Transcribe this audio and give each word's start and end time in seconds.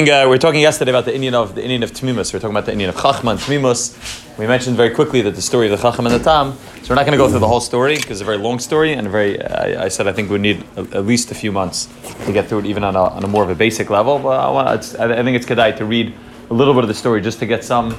Uh, 0.00 0.22
we 0.24 0.26
were 0.26 0.38
talking 0.38 0.60
yesterday 0.60 0.90
about 0.90 1.04
the 1.04 1.12
inyan 1.12 1.34
of 1.34 1.54
the 1.54 1.62
inyan 1.62 1.84
of 1.84 1.92
Tmimus. 1.92 2.32
We 2.32 2.38
are 2.38 2.40
talking 2.40 2.56
about 2.56 2.66
the 2.66 2.72
inyan 2.72 2.88
of 2.88 2.96
Chachma 2.96 3.30
and 3.30 3.38
Tmimus. 3.38 4.36
We 4.36 4.44
mentioned 4.44 4.76
very 4.76 4.92
quickly 4.92 5.22
that 5.22 5.36
the 5.36 5.40
story 5.40 5.70
of 5.70 5.80
the 5.80 5.88
Chacham 5.88 6.04
and 6.04 6.12
the 6.12 6.18
Tam. 6.18 6.58
So 6.82 6.88
we're 6.88 6.96
not 6.96 7.06
going 7.06 7.12
to 7.12 7.16
go 7.16 7.28
through 7.28 7.38
the 7.38 7.46
whole 7.46 7.60
story 7.60 7.94
because 7.94 8.10
it's 8.10 8.20
a 8.22 8.24
very 8.24 8.38
long 8.38 8.58
story 8.58 8.94
and 8.94 9.06
very. 9.06 9.40
I, 9.40 9.84
I 9.84 9.88
said 9.88 10.08
I 10.08 10.12
think 10.12 10.30
we 10.30 10.38
need 10.38 10.64
a, 10.76 10.80
at 10.96 11.06
least 11.06 11.30
a 11.30 11.34
few 11.36 11.52
months 11.52 11.88
to 12.26 12.32
get 12.32 12.48
through 12.48 12.58
it, 12.58 12.66
even 12.66 12.82
on 12.82 12.96
a, 12.96 13.04
on 13.04 13.22
a 13.22 13.28
more 13.28 13.44
of 13.44 13.50
a 13.50 13.54
basic 13.54 13.88
level. 13.88 14.18
But 14.18 14.40
I, 14.40 14.50
want, 14.50 14.96
I 14.98 15.22
think 15.22 15.36
it's 15.36 15.46
kedai 15.46 15.76
to 15.76 15.84
read 15.84 16.12
a 16.50 16.54
little 16.54 16.74
bit 16.74 16.82
of 16.82 16.88
the 16.88 16.94
story 16.94 17.20
just 17.20 17.38
to 17.38 17.46
get 17.46 17.62
some 17.62 17.94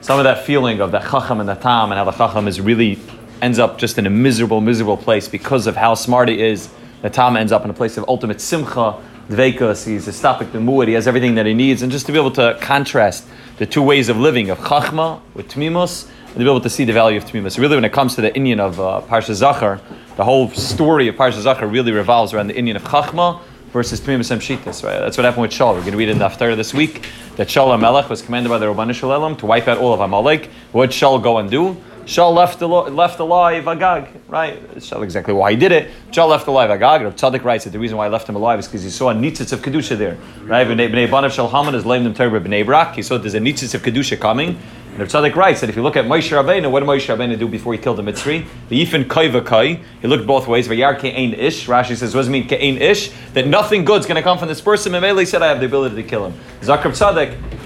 some 0.00 0.18
of 0.18 0.24
that 0.24 0.44
feeling 0.44 0.80
of 0.80 0.90
the 0.90 0.98
Chacham 0.98 1.38
and 1.38 1.48
the 1.48 1.54
Tam 1.54 1.92
and 1.92 1.98
how 1.98 2.04
the 2.04 2.10
Chacham 2.10 2.48
is 2.48 2.60
really 2.60 2.98
ends 3.40 3.60
up 3.60 3.78
just 3.78 3.98
in 3.98 4.06
a 4.08 4.10
miserable, 4.10 4.60
miserable 4.60 4.96
place 4.96 5.28
because 5.28 5.68
of 5.68 5.76
how 5.76 5.94
smart 5.94 6.28
he 6.28 6.42
is. 6.42 6.70
The 7.02 7.10
Tam 7.10 7.36
ends 7.36 7.52
up 7.52 7.62
in 7.62 7.70
a 7.70 7.74
place 7.74 7.96
of 7.96 8.04
ultimate 8.08 8.40
simcha 8.40 9.00
dveikus, 9.28 9.86
he's 9.86 10.08
a 10.08 10.12
stopik 10.12 10.50
muad, 10.52 10.88
he 10.88 10.94
has 10.94 11.06
everything 11.08 11.34
that 11.34 11.46
he 11.46 11.54
needs, 11.54 11.82
and 11.82 11.90
just 11.90 12.06
to 12.06 12.12
be 12.12 12.18
able 12.18 12.30
to 12.32 12.56
contrast 12.60 13.26
the 13.58 13.66
two 13.66 13.82
ways 13.82 14.08
of 14.08 14.16
living 14.16 14.50
of 14.50 14.58
chachma 14.58 15.20
with 15.34 15.48
tmimus, 15.48 16.08
and 16.26 16.34
to 16.34 16.40
be 16.40 16.44
able 16.44 16.60
to 16.60 16.70
see 16.70 16.84
the 16.84 16.92
value 16.92 17.16
of 17.16 17.24
tmimus. 17.24 17.58
Really, 17.58 17.76
when 17.76 17.84
it 17.84 17.92
comes 17.92 18.14
to 18.16 18.20
the 18.20 18.30
inyan 18.32 18.60
of 18.60 18.78
uh, 18.78 19.02
Parsha 19.08 19.34
Zachor, 19.34 19.80
the 20.16 20.24
whole 20.24 20.50
story 20.50 21.08
of 21.08 21.16
Parsha 21.16 21.42
Zachor 21.42 21.70
really 21.70 21.92
revolves 21.92 22.32
around 22.34 22.48
the 22.48 22.54
inyan 22.54 22.76
of 22.76 22.82
chachma 22.82 23.40
versus 23.72 24.00
tmimus 24.00 24.30
and 24.30 24.40
shitas. 24.40 24.84
Right? 24.84 24.98
That's 25.00 25.16
what 25.16 25.24
happened 25.24 25.42
with 25.42 25.50
Shaul. 25.50 25.74
We're 25.74 25.80
going 25.80 25.92
to 25.92 25.98
read 25.98 26.08
in 26.08 26.18
the 26.18 26.28
Haftarah 26.28 26.56
this 26.56 26.72
week 26.72 27.08
that 27.36 27.48
Shaul 27.48 27.78
Melech 27.78 28.08
was 28.08 28.22
commanded 28.22 28.48
by 28.48 28.58
the 28.58 28.66
Rabban 28.66 28.94
Shalom 28.94 29.36
to 29.36 29.46
wipe 29.46 29.68
out 29.68 29.78
all 29.78 29.92
of 29.92 30.00
Amalek. 30.00 30.50
What 30.72 30.90
did 30.90 30.96
Shaul 30.96 31.22
go 31.22 31.38
and 31.38 31.50
do? 31.50 31.76
Shaul 32.06 32.34
left, 32.34 32.62
al- 32.62 32.88
left 32.88 33.18
alive 33.18 33.66
Agag, 33.66 34.08
right? 34.28 34.62
Not 34.92 35.02
exactly 35.02 35.34
why 35.34 35.50
he 35.50 35.56
did 35.56 35.72
it. 35.72 35.90
Shaul 36.12 36.28
left 36.28 36.46
alive 36.46 36.70
Agag. 36.70 37.02
Rav 37.02 37.16
Tzadok 37.16 37.42
writes 37.42 37.64
that 37.64 37.70
the 37.70 37.80
reason 37.80 37.96
why 37.96 38.06
he 38.06 38.12
left 38.12 38.28
him 38.28 38.36
alive 38.36 38.60
is 38.60 38.66
because 38.66 38.84
he 38.84 38.90
saw 38.90 39.10
a 39.10 39.14
nitzitz 39.14 39.52
of 39.52 39.60
kedusha 39.60 39.98
there, 39.98 40.16
right? 40.44 40.66
Bnei 40.66 41.08
Banav 41.08 41.32
Shal 41.32 41.48
Haman 41.48 41.74
is 41.74 41.84
lamed 41.84 42.06
him 42.06 42.14
terber 42.14 42.40
Bnei 42.40 42.64
Brak. 42.64 42.94
He 42.94 43.02
saw 43.02 43.18
there's 43.18 43.34
a 43.34 43.40
nitzitz 43.40 43.74
of 43.74 43.82
kedusha 43.82 44.20
coming. 44.20 44.56
And 44.96 45.00
Rav 45.00 45.08
Tzadok 45.08 45.34
writes 45.34 45.60
that 45.62 45.68
if 45.68 45.74
you 45.74 45.82
look 45.82 45.96
at 45.96 46.04
Moshe 46.04 46.30
Rabbeinu, 46.30 46.70
what 46.70 46.80
did 46.80 46.88
Moshe 46.88 47.14
Rabbeinu 47.14 47.36
do 47.38 47.48
before 47.48 47.72
he 47.72 47.78
killed 47.78 47.98
the 47.98 48.02
Mitzri? 48.02 48.46
The 48.68 48.82
Yifin 48.82 49.08
Kai 49.08 49.28
V'Kai. 49.28 49.82
He 50.00 50.06
looked 50.06 50.28
both 50.28 50.46
ways. 50.46 50.68
V'yar 50.68 50.98
Ke'ein 50.98 51.36
Ish. 51.36 51.66
Rashi 51.66 51.96
says, 51.96 52.14
what 52.14 52.20
does 52.20 52.28
it 52.28 52.30
mean 52.30 52.48
Ke'ein 52.48 52.80
Ish? 52.80 53.10
That 53.34 53.46
nothing 53.46 53.84
good's 53.84 54.06
going 54.06 54.16
to 54.16 54.22
come 54.22 54.38
from 54.38 54.48
this 54.48 54.60
person. 54.60 54.94
And 54.94 55.02
Mele 55.02 55.26
said, 55.26 55.42
I 55.42 55.48
have 55.48 55.58
the 55.58 55.66
ability 55.66 55.96
to 55.96 56.02
kill 56.02 56.24
him. 56.24 56.40
Zakar 56.60 56.92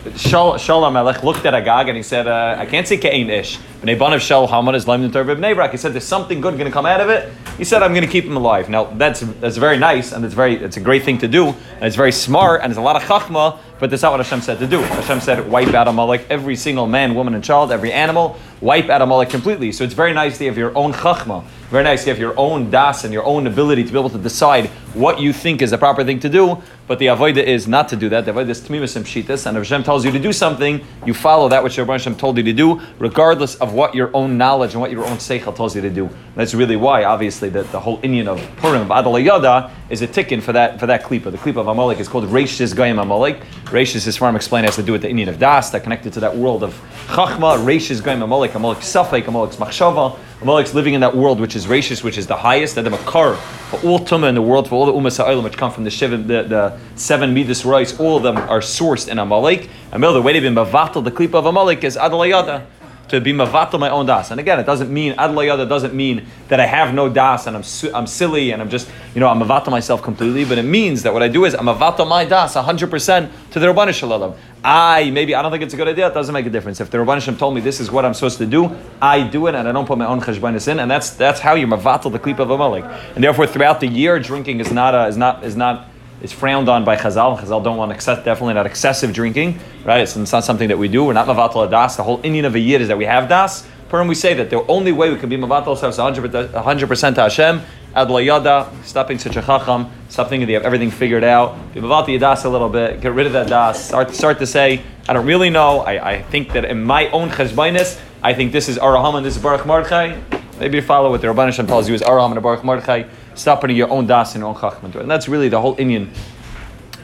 Tzadok, 0.04 0.58
Shalom 0.58 0.94
Melech 0.94 1.22
looked 1.22 1.44
at 1.44 1.52
Agag 1.52 1.88
and 1.88 1.96
he 1.96 2.02
said, 2.02 2.26
uh, 2.26 2.56
I 2.58 2.64
can't 2.64 2.88
say 2.88 2.96
Ke'ein 2.96 3.28
Ish. 3.28 3.58
Bnei 3.82 3.98
Banav 3.98 4.20
Shel 4.20 4.46
Haman 4.46 4.74
is 4.74 4.86
Laim 4.86 5.10
Bnei 5.10 5.54
Brak. 5.54 5.72
He 5.72 5.76
said, 5.76 5.92
there's 5.92 6.04
something 6.04 6.40
good 6.40 6.54
going 6.54 6.64
to 6.64 6.70
come 6.70 6.86
out 6.86 7.02
of 7.02 7.10
it. 7.10 7.30
He 7.58 7.64
said, 7.64 7.82
I'm 7.82 7.92
going 7.92 8.06
to 8.06 8.10
keep 8.10 8.24
him 8.24 8.34
alive. 8.34 8.70
Now, 8.70 8.84
that's, 8.84 9.20
that's 9.20 9.58
very 9.58 9.76
nice 9.76 10.12
and 10.12 10.24
it's, 10.24 10.32
very, 10.32 10.56
it's 10.56 10.78
a 10.78 10.80
great 10.80 11.02
thing 11.02 11.18
to 11.18 11.28
do. 11.28 11.48
And 11.48 11.84
it's 11.84 11.96
very 11.96 12.12
smart 12.12 12.62
and 12.62 12.70
there's 12.70 12.78
a 12.78 12.82
lot 12.82 12.96
of 12.96 13.02
chachma, 13.02 13.58
but 13.80 13.90
that's 13.90 14.02
not 14.02 14.12
what 14.12 14.20
Hashem 14.20 14.42
said 14.42 14.58
to 14.58 14.66
do. 14.66 14.80
Hashem 14.80 15.20
said, 15.20 15.50
wipe 15.50 15.74
out 15.74 15.88
Amalek, 15.88 16.26
every 16.30 16.54
single 16.54 16.86
man, 16.86 17.14
woman, 17.14 17.34
and 17.34 17.42
child, 17.42 17.72
every 17.72 17.92
animal, 17.92 18.38
wipe 18.60 18.88
out 18.90 19.00
Amalek 19.02 19.30
completely. 19.30 19.72
So 19.72 19.84
it's 19.84 19.94
very 19.94 20.12
nice 20.12 20.38
to 20.38 20.44
have 20.46 20.58
your 20.58 20.76
own 20.76 20.92
chachma. 20.92 21.44
Very 21.70 21.84
nice 21.84 22.02
to 22.04 22.10
have 22.10 22.18
your 22.18 22.38
own 22.38 22.68
das 22.68 23.04
and 23.04 23.12
your 23.12 23.24
own 23.24 23.46
ability 23.46 23.84
to 23.84 23.92
be 23.92 23.98
able 23.98 24.10
to 24.10 24.18
decide 24.18 24.66
what 24.92 25.20
you 25.20 25.32
think 25.32 25.62
is 25.62 25.70
the 25.70 25.78
proper 25.78 26.02
thing 26.02 26.18
to 26.20 26.28
do. 26.28 26.60
But 26.88 26.98
the 26.98 27.06
avoida 27.06 27.36
is 27.36 27.68
not 27.68 27.88
to 27.90 27.96
do 27.96 28.08
that. 28.08 28.24
The 28.24 28.32
avoida 28.32 28.48
is 28.48 28.60
tmimus 28.60 28.96
and 28.96 29.06
pshitas. 29.06 29.46
And 29.46 29.56
if 29.56 29.62
Hashem 29.62 29.84
tells 29.84 30.04
you 30.04 30.10
to 30.10 30.18
do 30.18 30.32
something, 30.32 30.84
you 31.06 31.14
follow 31.14 31.48
that 31.48 31.62
which 31.62 31.76
Hashem 31.76 32.16
told 32.16 32.36
you 32.36 32.42
to 32.42 32.52
do, 32.52 32.80
regardless 32.98 33.54
of 33.54 33.72
what 33.72 33.94
your 33.94 34.10
own 34.14 34.36
knowledge 34.36 34.72
and 34.72 34.80
what 34.80 34.90
your 34.90 35.06
own 35.06 35.18
seichel 35.18 35.54
tells 35.54 35.76
you 35.76 35.82
to 35.82 35.90
do. 35.90 36.06
And 36.06 36.34
that's 36.34 36.54
really 36.54 36.74
why, 36.74 37.04
obviously, 37.04 37.48
that 37.50 37.70
the 37.70 37.78
whole 37.78 38.00
inyan 38.00 38.26
of 38.26 38.40
Purim 38.56 38.82
of 38.82 38.88
Adalayada 38.88 39.70
is 39.88 40.02
a 40.02 40.08
ticket 40.08 40.42
for 40.42 40.52
that 40.52 40.80
for 40.80 40.86
that 40.86 41.04
klipa. 41.04 41.30
The 41.30 41.38
klipa 41.38 41.58
of 41.58 41.68
Amalek 41.68 42.00
is 42.00 42.08
called 42.08 42.24
Reishis 42.24 42.74
Goyim 42.74 42.98
Amalek. 42.98 43.40
Reishis, 43.70 44.04
his 44.04 44.16
farm 44.16 44.36
explained, 44.36 44.66
has 44.66 44.76
to 44.76 44.82
do 44.82 44.92
with 44.92 45.02
the 45.02 45.08
inyan 45.08 45.28
of 45.28 45.38
Das, 45.38 45.70
that 45.70 45.82
connected 45.82 46.12
to 46.14 46.20
that 46.20 46.36
world 46.36 46.62
of 46.62 46.74
Chachma, 47.06 47.56
Reishis 47.64 48.02
Goyim 48.02 48.22
Amalek, 48.22 48.54
Amalek 48.54 48.78
Safek, 48.78 49.26
Amalek's 49.26 49.56
Machshava. 49.56 50.18
Amalek's 50.42 50.74
living 50.74 50.94
in 50.94 51.00
that 51.02 51.16
world 51.16 51.38
which 51.38 51.54
is 51.54 51.66
Reishis, 51.66 52.02
which 52.02 52.18
is 52.18 52.26
the 52.26 52.36
highest, 52.36 52.74
that 52.74 52.82
the 52.82 52.90
Makar, 52.90 53.34
for 53.34 53.80
all 53.86 54.00
Tumah 54.00 54.28
in 54.28 54.34
the 54.34 54.42
world, 54.42 54.68
for 54.68 54.74
all 54.74 54.86
the 54.86 54.92
Umas 54.92 55.18
Ha'olam 55.18 55.44
which 55.44 55.56
come 55.56 55.70
from 55.70 55.84
the, 55.84 55.90
Shiva, 55.90 56.16
the, 56.16 56.42
the 56.42 56.78
seven 56.96 57.32
Midas 57.32 57.64
rice, 57.64 57.98
all 58.00 58.16
of 58.16 58.22
them 58.22 58.36
are 58.36 58.60
sourced 58.60 59.08
in 59.08 59.18
Amalek. 59.18 59.68
And 59.92 60.02
the 60.02 60.20
way 60.20 60.32
they've 60.32 60.42
been 60.42 60.54
Mavatal, 60.54 61.04
the 61.04 61.10
Klipa 61.10 61.34
of 61.34 61.46
Amalek, 61.46 61.84
is 61.84 61.96
Adalayada 61.96 62.66
to 63.10 63.20
be 63.20 63.32
mavatal 63.32 63.78
my 63.78 63.90
own 63.90 64.06
das. 64.06 64.30
And 64.30 64.40
again, 64.40 64.58
it 64.60 64.66
doesn't 64.66 64.90
mean 64.90 65.14
adlayada 65.14 65.68
doesn't 65.68 65.94
mean 65.94 66.26
that 66.48 66.60
I 66.60 66.66
have 66.66 66.94
no 66.94 67.08
das 67.08 67.46
and 67.46 67.56
I'm 67.56 67.64
I'm 67.94 68.06
silly 68.06 68.52
and 68.52 68.62
I'm 68.62 68.70
just 68.70 68.88
you 69.14 69.20
know 69.20 69.28
I'm 69.28 69.40
mavatal 69.40 69.70
myself 69.70 70.02
completely. 70.02 70.44
But 70.44 70.58
it 70.58 70.64
means 70.64 71.02
that 71.02 71.12
what 71.12 71.22
I 71.22 71.28
do 71.28 71.44
is 71.44 71.54
I'm 71.54 71.66
mavatal 71.66 72.08
my 72.08 72.24
das 72.24 72.54
100 72.54 72.90
percent 72.90 73.32
to 73.50 73.58
the 73.58 73.66
Rabbanu 73.66 73.92
Shalom. 73.92 74.34
I 74.62 75.10
maybe 75.10 75.34
I 75.34 75.42
don't 75.42 75.50
think 75.50 75.64
it's 75.64 75.74
a 75.74 75.76
good 75.76 75.88
idea. 75.88 76.08
It 76.08 76.14
doesn't 76.14 76.32
make 76.32 76.46
a 76.46 76.50
difference. 76.50 76.80
If 76.80 76.90
the 76.90 76.98
Rabbanu 76.98 77.20
Shalom 77.20 77.38
told 77.38 77.54
me 77.54 77.60
this 77.60 77.80
is 77.80 77.90
what 77.90 78.04
I'm 78.04 78.14
supposed 78.14 78.38
to 78.38 78.46
do, 78.46 78.76
I 79.02 79.26
do 79.26 79.48
it 79.48 79.54
and 79.54 79.68
I 79.68 79.72
don't 79.72 79.86
put 79.86 79.98
my 79.98 80.06
own 80.06 80.20
cheshbonis 80.20 80.68
in. 80.68 80.78
And 80.78 80.90
that's 80.90 81.10
that's 81.10 81.40
how 81.40 81.54
you're 81.54 81.68
mavatal 81.68 82.12
the 82.12 82.18
klip 82.18 82.38
of 82.38 82.50
Amalek. 82.50 82.84
And 83.14 83.24
therefore, 83.24 83.46
throughout 83.46 83.80
the 83.80 83.88
year, 83.88 84.20
drinking 84.20 84.60
is 84.60 84.72
not 84.72 84.94
a, 84.94 85.06
is 85.06 85.16
not 85.16 85.44
is 85.44 85.56
not 85.56 85.89
is 86.22 86.32
frowned 86.32 86.68
on 86.68 86.84
by 86.84 86.96
Chazal. 86.96 87.38
Chazal 87.38 87.62
don't 87.62 87.76
want 87.76 87.92
excess, 87.92 88.24
definitely 88.24 88.54
not 88.54 88.66
excessive 88.66 89.12
drinking, 89.12 89.58
right? 89.84 90.00
It's, 90.00 90.16
it's, 90.16 90.32
not 90.32 90.44
something 90.44 90.68
that 90.68 90.78
we 90.78 90.88
do. 90.88 91.04
We're 91.04 91.12
not 91.12 91.26
mavatal 91.26 91.70
das. 91.70 91.96
The 91.96 92.02
whole 92.02 92.20
inyan 92.22 92.44
of 92.44 92.54
a 92.54 92.58
year 92.58 92.80
is 92.80 92.88
that 92.88 92.98
we 92.98 93.04
have 93.04 93.28
das. 93.28 93.66
Purim, 93.88 94.06
we 94.06 94.14
say 94.14 94.34
that 94.34 94.50
the 94.50 94.64
only 94.66 94.92
way 94.92 95.10
we 95.10 95.18
can 95.18 95.28
be 95.28 95.36
mavatal 95.36 95.68
ourselves 95.68 95.98
100 95.98 96.86
percent 96.86 97.16
to 97.16 97.22
Hashem. 97.22 97.60
Adlayada, 97.94 98.72
stopping 98.84 99.18
such 99.18 99.34
a 99.34 99.42
chacham, 99.42 99.90
something 100.08 100.38
that 100.40 100.48
you 100.48 100.54
have 100.54 100.62
everything 100.62 100.92
figured 100.92 101.24
out. 101.24 101.74
Be 101.74 101.80
mavatal 101.80 102.18
yadas 102.18 102.44
a 102.44 102.48
little 102.48 102.68
bit. 102.68 103.00
Get 103.00 103.12
rid 103.12 103.26
of 103.26 103.32
that 103.32 103.48
das. 103.48 103.88
Start, 103.88 104.14
start 104.14 104.38
to 104.38 104.46
say, 104.46 104.82
I 105.08 105.12
don't 105.12 105.26
really 105.26 105.50
know. 105.50 105.80
I, 105.80 106.12
I 106.12 106.22
think 106.22 106.52
that 106.52 106.64
in 106.64 106.84
my 106.84 107.08
own 107.10 107.30
cheshbainis, 107.30 108.00
I 108.22 108.34
think 108.34 108.52
this 108.52 108.68
is 108.68 108.78
Araham 108.78 109.20
this 109.22 109.36
is 109.36 109.42
Baruch 109.42 109.66
Mordechai. 109.66 110.39
Maybe 110.60 110.76
you 110.76 110.82
follow 110.82 111.10
what 111.10 111.22
the 111.22 111.26
Rabban 111.26 111.46
Hashem 111.46 111.66
tells 111.66 111.88
you 111.88 111.94
is 111.94 112.02
Araham 112.02 112.32
and 112.32 112.42
Baruch 112.42 112.62
Mordechai 112.62 113.04
stop 113.34 113.62
putting 113.62 113.76
your 113.76 113.88
own 113.88 114.06
das 114.06 114.34
and 114.34 114.42
your 114.42 114.50
own 114.50 114.60
chachman 114.60 114.94
And 114.94 115.10
that's 115.10 115.26
really 115.26 115.48
the 115.48 115.58
whole 115.58 115.74
inyan 115.76 116.10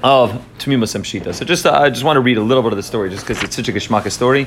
of 0.02 0.30
Tmimus 0.58 0.94
and 0.94 1.02
Shita. 1.02 1.34
So 1.34 1.46
just 1.46 1.64
uh, 1.64 1.72
I 1.72 1.88
just 1.88 2.04
want 2.04 2.18
to 2.18 2.20
read 2.20 2.36
a 2.36 2.42
little 2.42 2.62
bit 2.62 2.72
of 2.72 2.76
the 2.76 2.82
story, 2.82 3.08
just 3.08 3.26
because 3.26 3.42
it's 3.42 3.56
such 3.56 3.68
a 3.70 3.72
geshmaka 3.72 4.12
story. 4.12 4.46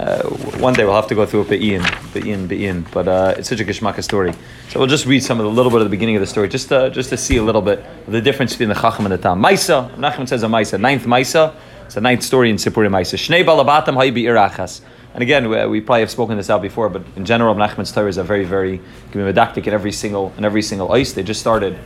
Uh, 0.00 0.24
one 0.58 0.74
day 0.74 0.84
we'll 0.84 0.96
have 0.96 1.06
to 1.06 1.14
go 1.14 1.24
through 1.26 1.42
it 1.42 1.50
be'in, 1.50 1.84
be'in, 2.12 2.48
be'in, 2.48 2.84
but 2.92 3.06
uh, 3.06 3.34
it's 3.38 3.48
such 3.48 3.60
a 3.60 3.64
geshmaka 3.64 4.02
story. 4.02 4.32
So 4.68 4.80
we'll 4.80 4.88
just 4.88 5.06
read 5.06 5.22
some 5.22 5.38
of 5.38 5.44
the 5.44 5.52
little 5.52 5.70
bit 5.70 5.80
of 5.80 5.86
the 5.86 5.90
beginning 5.90 6.16
of 6.16 6.20
the 6.20 6.26
story, 6.26 6.48
just 6.48 6.70
to, 6.70 6.90
just 6.90 7.10
to 7.10 7.16
see 7.16 7.36
a 7.36 7.42
little 7.42 7.62
bit 7.62 7.78
of 8.06 8.12
the 8.12 8.20
difference 8.20 8.52
between 8.52 8.70
the 8.70 8.74
chacham 8.74 9.06
and 9.06 9.12
the 9.12 9.18
tam. 9.18 9.40
Maisa, 9.40 9.94
Nachman 9.94 10.26
says 10.26 10.42
a 10.42 10.46
Maisa, 10.46 10.80
ninth 10.80 11.04
Maisa. 11.04 11.54
It's 11.86 11.96
a 11.96 12.00
ninth 12.00 12.22
story 12.24 12.50
in 12.50 12.56
Sipuri 12.56 12.88
Maisa. 12.88 13.16
Shnei 13.16 13.44
balabatam 13.44 13.94
ha'ibi 13.94 14.24
irachas. 14.24 14.80
And 15.12 15.22
again, 15.22 15.48
we, 15.48 15.66
we, 15.66 15.80
probably 15.80 16.00
have 16.00 16.10
spoken 16.10 16.36
this 16.36 16.50
out 16.50 16.62
before, 16.62 16.88
but 16.88 17.02
in 17.16 17.24
general, 17.24 17.54
Nachman's 17.54 17.90
Torah 17.90 18.08
is 18.08 18.16
a 18.16 18.22
very, 18.22 18.44
very 18.44 18.80
medactic 19.12 19.66
in 19.66 19.72
every 19.72 19.92
single 19.92 20.32
in 20.38 20.44
every 20.44 20.62
single 20.62 20.92
ice. 20.92 21.12
They 21.12 21.22
just 21.22 21.40
started 21.40 21.78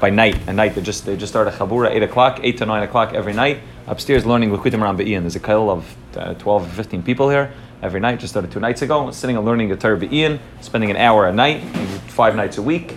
by 0.00 0.10
night. 0.10 0.36
At 0.48 0.54
night, 0.54 0.74
they 0.74 0.80
just 0.80 1.04
they 1.04 1.16
just 1.16 1.32
start 1.32 1.46
a 1.46 1.50
chabura 1.50 1.90
eight 1.90 2.02
o'clock, 2.02 2.40
eight 2.42 2.58
to 2.58 2.66
nine 2.66 2.82
o'clock 2.82 3.12
every 3.12 3.34
night. 3.34 3.60
Upstairs, 3.86 4.24
learning 4.24 4.50
Likutim 4.50 4.96
Be'in. 4.96 5.22
There's 5.22 5.36
a 5.36 5.40
kail 5.40 5.70
of 5.70 5.96
uh, 6.16 6.34
12 6.34 6.66
or 6.66 6.74
15 6.74 7.02
people 7.02 7.28
here 7.28 7.52
every 7.82 8.00
night. 8.00 8.18
Just 8.18 8.32
started 8.32 8.50
two 8.50 8.60
nights 8.60 8.80
ago. 8.80 9.10
Sitting 9.10 9.36
and 9.36 9.44
learning 9.44 9.68
the 9.68 9.76
Torah 9.76 9.98
Be'in, 9.98 10.40
spending 10.62 10.90
an 10.90 10.96
hour 10.96 11.26
a 11.28 11.32
night, 11.32 11.60
five 12.08 12.34
nights 12.34 12.56
a 12.56 12.62
week. 12.62 12.96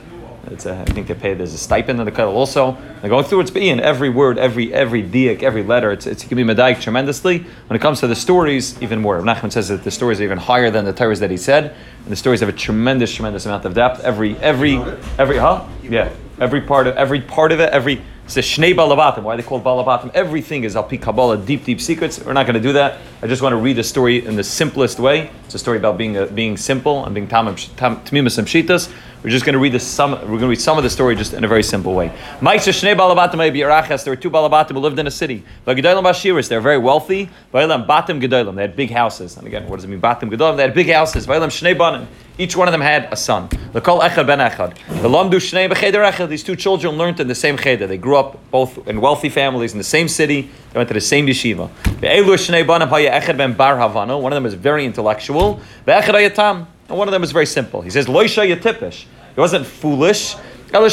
It's 0.52 0.66
a, 0.66 0.80
I 0.80 0.86
think 0.86 1.08
they 1.08 1.14
pay. 1.14 1.34
There's 1.34 1.54
a 1.54 1.58
stipend 1.58 2.00
in 2.00 2.06
the 2.06 2.12
kettle 2.12 2.36
also. 2.36 2.78
They're 3.02 3.10
going 3.10 3.26
through 3.26 3.42
its 3.42 3.52
being 3.52 3.80
every 3.80 4.10
word, 4.10 4.38
every 4.38 4.74
every 4.74 5.04
diak, 5.04 5.44
every 5.44 5.64
letter. 5.64 5.92
It's, 5.92 6.08
it's 6.08 6.24
it 6.24 6.28
can 6.28 6.38
be 6.38 6.44
medaik 6.44 6.82
tremendously. 6.82 7.40
When 7.68 7.76
it 7.76 7.82
comes 7.82 8.00
to 8.00 8.08
the 8.08 8.16
stories, 8.16 8.82
even 8.82 9.02
more. 9.02 9.22
Nachman 9.22 9.52
says 9.52 9.68
that 9.68 9.84
the 9.84 9.92
stories 9.92 10.22
are 10.22 10.24
even 10.24 10.38
higher 10.38 10.72
than 10.72 10.86
the 10.86 10.94
Torahs 10.94 11.20
that 11.20 11.32
he 11.32 11.38
said, 11.38 11.76
and 12.04 12.12
the 12.12 12.16
stories 12.16 12.40
have 12.40 12.50
a 12.50 12.54
tremendous, 12.54 13.14
tremendous 13.14 13.46
amount 13.46 13.66
of 13.66 13.74
depth. 13.74 14.02
Every 14.02 14.38
every 14.38 14.78
every 15.18 15.38
huh? 15.38 15.68
Yeah, 15.84 16.12
every 16.40 16.62
part 16.62 16.88
of 16.88 16.96
every 16.96 17.22
part 17.22 17.52
of 17.52 17.60
it, 17.60 17.70
every 17.72 18.02
it's 18.28 18.36
a 18.36 18.42
Shnei 18.42 18.76
Balabatim. 18.76 19.24
Why 19.24 19.38
they 19.38 19.42
call 19.42 19.62
Balabatim? 19.62 20.12
Everything 20.14 20.66
is 20.66 20.76
Alpi 20.76 21.02
Kabbalah, 21.02 21.38
deep, 21.38 21.64
deep 21.64 21.80
secrets. 21.80 22.20
We're 22.20 22.34
not 22.34 22.46
going 22.46 22.56
to 22.56 22.60
do 22.62 22.74
that. 22.74 23.00
I 23.22 23.28
just 23.28 23.42
want 23.42 23.54
to 23.54 23.58
read 23.58 23.78
the 23.78 23.86
story 23.86 24.26
in 24.26 24.36
the 24.36 24.44
simplest 24.44 25.00
way. 25.00 25.32
It's 25.46 25.56
a 25.56 25.60
story 25.60 25.78
about 25.78 25.98
being, 25.98 26.18
uh, 26.18 26.26
being 26.26 26.58
simple 26.58 27.06
and 27.06 27.16
being 27.16 27.30
Tamimus 27.30 28.38
and 28.38 28.46
Pshitas. 28.46 28.92
We're 29.24 29.32
just 29.32 29.46
going 29.46 29.54
to 29.54 29.60
read 29.60 29.74
the 29.74 29.80
some. 29.80 30.12
We're 30.12 30.28
going 30.28 30.42
to 30.42 30.48
read 30.48 30.62
some 30.62 30.78
of 30.78 30.84
the 30.84 30.92
story 30.92 31.16
just 31.16 31.34
in 31.34 31.44
a 31.44 31.48
very 31.48 31.64
simple 31.64 31.96
way. 31.96 32.12
There 32.40 32.52
were 32.52 32.60
two 34.16 34.30
Balabatim 34.30 34.72
who 34.72 34.80
lived 34.80 35.00
in 35.00 35.08
a 35.08 35.12
city. 35.12 35.44
They're 35.66 36.62
very 36.62 36.78
wealthy. 36.78 37.28
They 37.52 37.62
had 37.62 38.76
big 38.76 38.92
houses. 38.92 39.38
And 39.38 39.48
again, 39.48 39.68
what 39.68 39.78
does 39.78 39.86
it 39.86 39.88
mean? 39.88 40.00
Batim. 40.00 40.30
They 40.56 40.62
had 40.62 40.76
big 40.76 40.92
houses. 40.92 41.28
Each 42.40 42.56
one 42.56 42.68
of 42.68 42.72
them 42.72 42.82
had 42.82 43.12
a 43.12 43.16
son. 43.16 43.50
The. 43.74 43.82
These 46.30 46.44
two 46.44 46.56
children 46.56 46.96
learned 46.96 47.20
in 47.20 47.28
the 47.28 47.34
same 47.34 47.58
cheder. 47.58 47.88
They 47.88 47.98
grew 47.98 48.18
up 48.18 48.38
both 48.52 48.88
in 48.88 49.02
wealthy 49.02 49.30
families 49.30 49.72
in 49.72 49.80
the 49.80 49.84
same 49.84 50.08
city. 50.08 50.52
They 50.72 50.78
went 50.78 50.88
to 50.90 50.94
the 50.94 51.02
same 51.02 51.26
yeshiva. 51.26 51.72
One 54.22 54.32
of 54.32 54.36
them 54.36 54.46
is 54.46 54.54
very 54.54 54.86
intellectual. 54.86 55.60
And 56.90 56.98
one 56.98 57.08
of 57.08 57.12
them 57.12 57.24
is 57.24 57.32
very 57.32 57.46
simple. 57.46 57.82
He 57.82 57.90
says 57.90 58.08
loisha 58.08 58.56
yatipish. 58.56 59.06
He 59.36 59.42
wasn't 59.42 59.66
foolish. 59.66 60.36
Very 60.70 60.90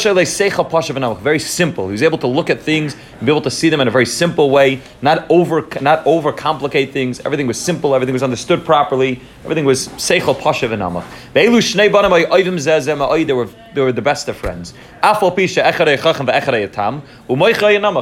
simple. 1.39 1.87
He 1.87 1.91
was 1.91 2.01
able 2.01 2.17
to 2.19 2.27
look 2.27 2.49
at 2.49 2.61
things 2.61 2.95
and 3.17 3.25
be 3.25 3.31
able 3.31 3.41
to 3.41 3.51
see 3.51 3.67
them 3.67 3.81
in 3.81 3.89
a 3.89 3.91
very 3.91 4.05
simple 4.05 4.49
way, 4.49 4.81
not 5.01 5.29
over 5.29 5.67
not 5.81 6.05
overcomplicate 6.05 6.93
things. 6.93 7.19
Everything 7.19 7.45
was 7.45 7.59
simple, 7.59 7.93
everything 7.93 8.13
was 8.13 8.23
understood 8.23 8.63
properly, 8.63 9.19
everything 9.43 9.65
was 9.65 9.89
seichel 9.89 10.39
pasha 10.39 10.69
v'namach. 10.69 11.03
They 11.33 11.49
were 13.33 13.49
they 13.73 13.81
were 13.81 13.91
the 13.91 14.01
best 14.01 14.29
of 14.29 14.37
friends. 14.37 14.73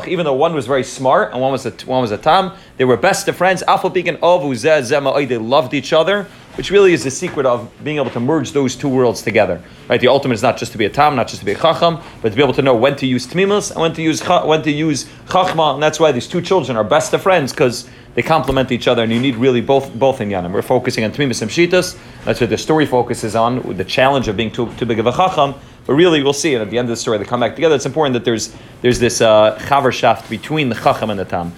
Even 0.08 0.26
though 0.26 0.34
one 0.34 0.54
was 0.54 0.68
very 0.68 0.84
smart 0.84 1.32
and 1.32 1.42
one 1.42 1.52
was 1.52 1.66
a, 1.66 1.72
one 1.88 2.02
was 2.02 2.12
a 2.12 2.20
tam, 2.20 2.54
they 2.78 2.86
were 2.86 2.98
best 2.98 3.28
of 3.28 3.36
friends. 3.36 3.64
They 3.66 5.38
loved 5.40 5.74
each 5.74 5.92
other 5.94 6.28
which 6.56 6.70
really 6.70 6.94
is 6.94 7.04
the 7.04 7.12
secret 7.12 7.46
of 7.46 7.72
being 7.84 7.98
able 7.98 8.12
to 8.12 8.20
merge 8.20 8.52
those 8.52 8.76
two 8.76 8.90
worlds 8.90 9.22
together. 9.22 9.62
Right? 9.90 10.00
The 10.00 10.08
ultimate 10.08 10.36
is 10.36 10.44
not 10.44 10.58
just 10.58 10.72
to 10.74 10.78
be 10.78 10.86
a 10.86 10.90
tam, 10.90 11.16
not 11.16 11.28
just 11.28 11.40
to 11.40 11.46
be 11.46 11.52
a 11.52 11.58
chacham, 11.58 12.00
but 12.22 12.30
to 12.30 12.36
be 12.36 12.44
able 12.44 12.54
to 12.54 12.62
know 12.62 12.76
when 12.76 12.96
to 12.98 13.08
use 13.08 13.26
tmimus 13.28 13.72
and 13.72 13.82
when 13.82 13.94
to 13.94 14.02
use 14.02 14.22
when 14.22 14.62
to 14.64 14.72
use 14.72 15.06
chachma. 15.28 15.74
And 15.74 15.84
that's 15.84 16.00
why 16.00 16.12
these 16.12 16.28
two 16.28 16.42
children 16.42 16.78
are 16.78 16.84
best 16.84 17.14
of 17.14 17.22
friends 17.22 17.52
because 17.52 17.90
they 18.16 18.22
complement 18.22 18.72
each 18.72 18.88
other, 18.88 19.02
and 19.02 19.12
you 19.12 19.20
need 19.20 19.36
really 19.36 19.62
both 19.62 19.94
both 19.96 20.22
in 20.22 20.30
yanim. 20.30 20.52
We're 20.52 20.62
focusing 20.62 21.04
on 21.04 21.12
tmimus 21.12 21.42
and 21.42 21.50
shitas. 21.50 21.98
That's 22.26 22.40
what 22.40 22.50
the 22.50 22.58
story 22.58 22.86
focuses 22.86 23.36
on, 23.36 23.64
with 23.64 23.78
the 23.78 23.86
challenge 23.86 24.28
of 24.28 24.38
being 24.38 24.52
too, 24.52 24.72
too 24.76 24.86
big 24.86 25.00
of 25.00 25.08
a 25.08 25.12
chacham. 25.12 25.56
But 25.86 25.96
really, 25.96 26.24
we'll 26.24 26.32
see. 26.32 26.54
And 26.54 26.62
at 26.62 26.70
the 26.70 26.78
end 26.78 26.86
of 26.86 26.92
the 26.92 26.98
story, 26.98 27.18
they 27.18 27.26
come 27.26 27.42
back 27.42 27.56
together. 27.56 27.76
It's 27.76 27.86
important 27.86 28.14
that 28.14 28.24
there's 28.24 28.56
there's 28.82 29.00
this 29.00 29.20
uh, 29.20 29.58
chavershaft 29.64 30.30
between 30.30 30.70
the 30.70 30.76
chacham 30.76 31.10
and 31.10 31.20
the 31.20 31.26
tam. 31.26 31.52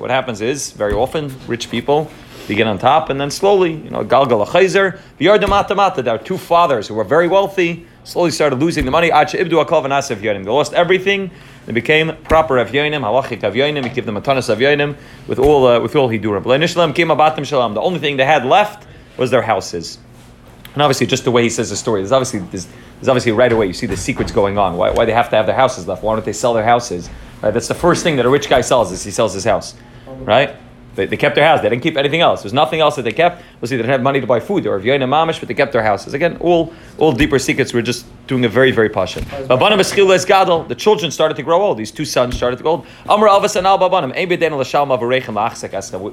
What 0.00 0.10
happens 0.10 0.40
is 0.40 0.70
very 0.70 0.94
often 0.94 1.34
rich 1.48 1.70
people 1.70 2.10
begin 2.46 2.66
on 2.66 2.78
top, 2.78 3.10
and 3.10 3.20
then 3.20 3.30
slowly, 3.30 3.72
you 3.72 3.90
know, 3.90 4.04
Galgal 4.04 4.46
Achayzer, 4.46 4.98
Mata. 5.76 6.02
There 6.02 6.14
are 6.14 6.18
two 6.18 6.38
fathers 6.38 6.88
who 6.88 6.94
were 6.94 7.04
very 7.04 7.28
wealthy, 7.28 7.86
slowly 8.04 8.30
started 8.30 8.58
losing 8.58 8.84
the 8.84 8.90
money. 8.90 9.08
Ache 9.08 9.38
ibdu 9.38 9.64
Akolvanasev 9.64 10.16
V'yanim. 10.16 10.44
They 10.44 10.50
lost 10.50 10.72
everything. 10.74 11.30
They 11.66 11.72
became 11.72 12.16
proper 12.24 12.56
Avyonim, 12.56 13.00
Halachik 13.00 13.40
Avyonim. 13.40 13.84
He 13.84 13.94
gave 13.94 14.06
them 14.06 14.16
a 14.16 14.20
ton 14.20 14.36
of 14.36 14.44
Avyonim 14.44 14.96
with 15.26 15.38
all 15.38 15.66
uh, 15.66 15.80
with 15.80 15.96
all 15.96 16.08
Hidurim. 16.08 16.94
came 16.94 17.08
Abatim 17.08 17.44
Shalom. 17.44 17.74
The 17.74 17.80
only 17.80 17.98
thing 17.98 18.16
they 18.16 18.26
had 18.26 18.44
left 18.44 18.86
was 19.16 19.30
their 19.30 19.42
houses. 19.42 19.98
And 20.74 20.82
obviously, 20.82 21.06
just 21.06 21.24
the 21.24 21.30
way 21.30 21.44
he 21.44 21.50
says 21.50 21.70
the 21.70 21.76
story, 21.76 22.00
there's 22.00 22.12
obviously 22.12 22.40
there's, 22.40 22.66
there's 22.96 23.08
obviously 23.08 23.32
right 23.32 23.52
away 23.52 23.66
you 23.66 23.72
see 23.72 23.86
the 23.86 23.96
secrets 23.96 24.32
going 24.32 24.58
on. 24.58 24.76
Why, 24.76 24.90
why 24.90 25.04
they 25.04 25.12
have 25.12 25.30
to 25.30 25.36
have 25.36 25.46
their 25.46 25.54
houses 25.54 25.86
left? 25.86 26.02
Why 26.02 26.14
don't 26.14 26.24
they 26.24 26.32
sell 26.32 26.52
their 26.52 26.64
houses? 26.64 27.08
Right? 27.40 27.52
That's 27.52 27.68
the 27.68 27.74
first 27.74 28.02
thing 28.02 28.16
that 28.16 28.26
a 28.26 28.28
rich 28.28 28.48
guy 28.48 28.60
sells 28.60 28.90
is 28.90 29.04
he 29.04 29.12
sells 29.12 29.34
his 29.34 29.44
house, 29.44 29.74
right? 30.06 30.56
They, 30.94 31.06
they, 31.06 31.16
kept 31.16 31.34
their 31.34 31.44
house. 31.44 31.60
They 31.60 31.68
didn't 31.68 31.82
keep 31.82 31.96
anything 31.96 32.20
else. 32.20 32.42
There's 32.42 32.52
nothing 32.52 32.80
else 32.80 32.96
that 32.96 33.02
they 33.02 33.12
kept. 33.12 33.42
We 33.60 33.68
see 33.68 33.76
they 33.76 33.82
didn't 33.82 33.92
have 33.92 34.02
money 34.02 34.20
to 34.20 34.26
buy 34.26 34.40
food 34.40 34.66
or 34.66 34.78
Vyoina 34.78 35.08
Mamish, 35.08 35.40
but 35.40 35.48
they 35.48 35.54
kept 35.54 35.72
their 35.72 35.82
houses. 35.82 36.14
Again, 36.14 36.36
all 36.40 36.72
all 36.98 37.12
deeper 37.12 37.38
secrets. 37.38 37.74
We're 37.74 37.82
just 37.82 38.06
doing 38.26 38.44
a 38.44 38.48
very 38.48 38.70
very 38.70 38.88
passion. 38.88 39.24
The 40.68 40.74
children 40.76 41.10
started 41.10 41.36
to 41.36 41.42
grow 41.42 41.60
old. 41.62 41.78
These 41.78 41.92
two 41.92 42.04
sons 42.04 42.36
started 42.36 42.56
to 42.56 42.62
grow 42.62 42.72
old. 42.72 42.86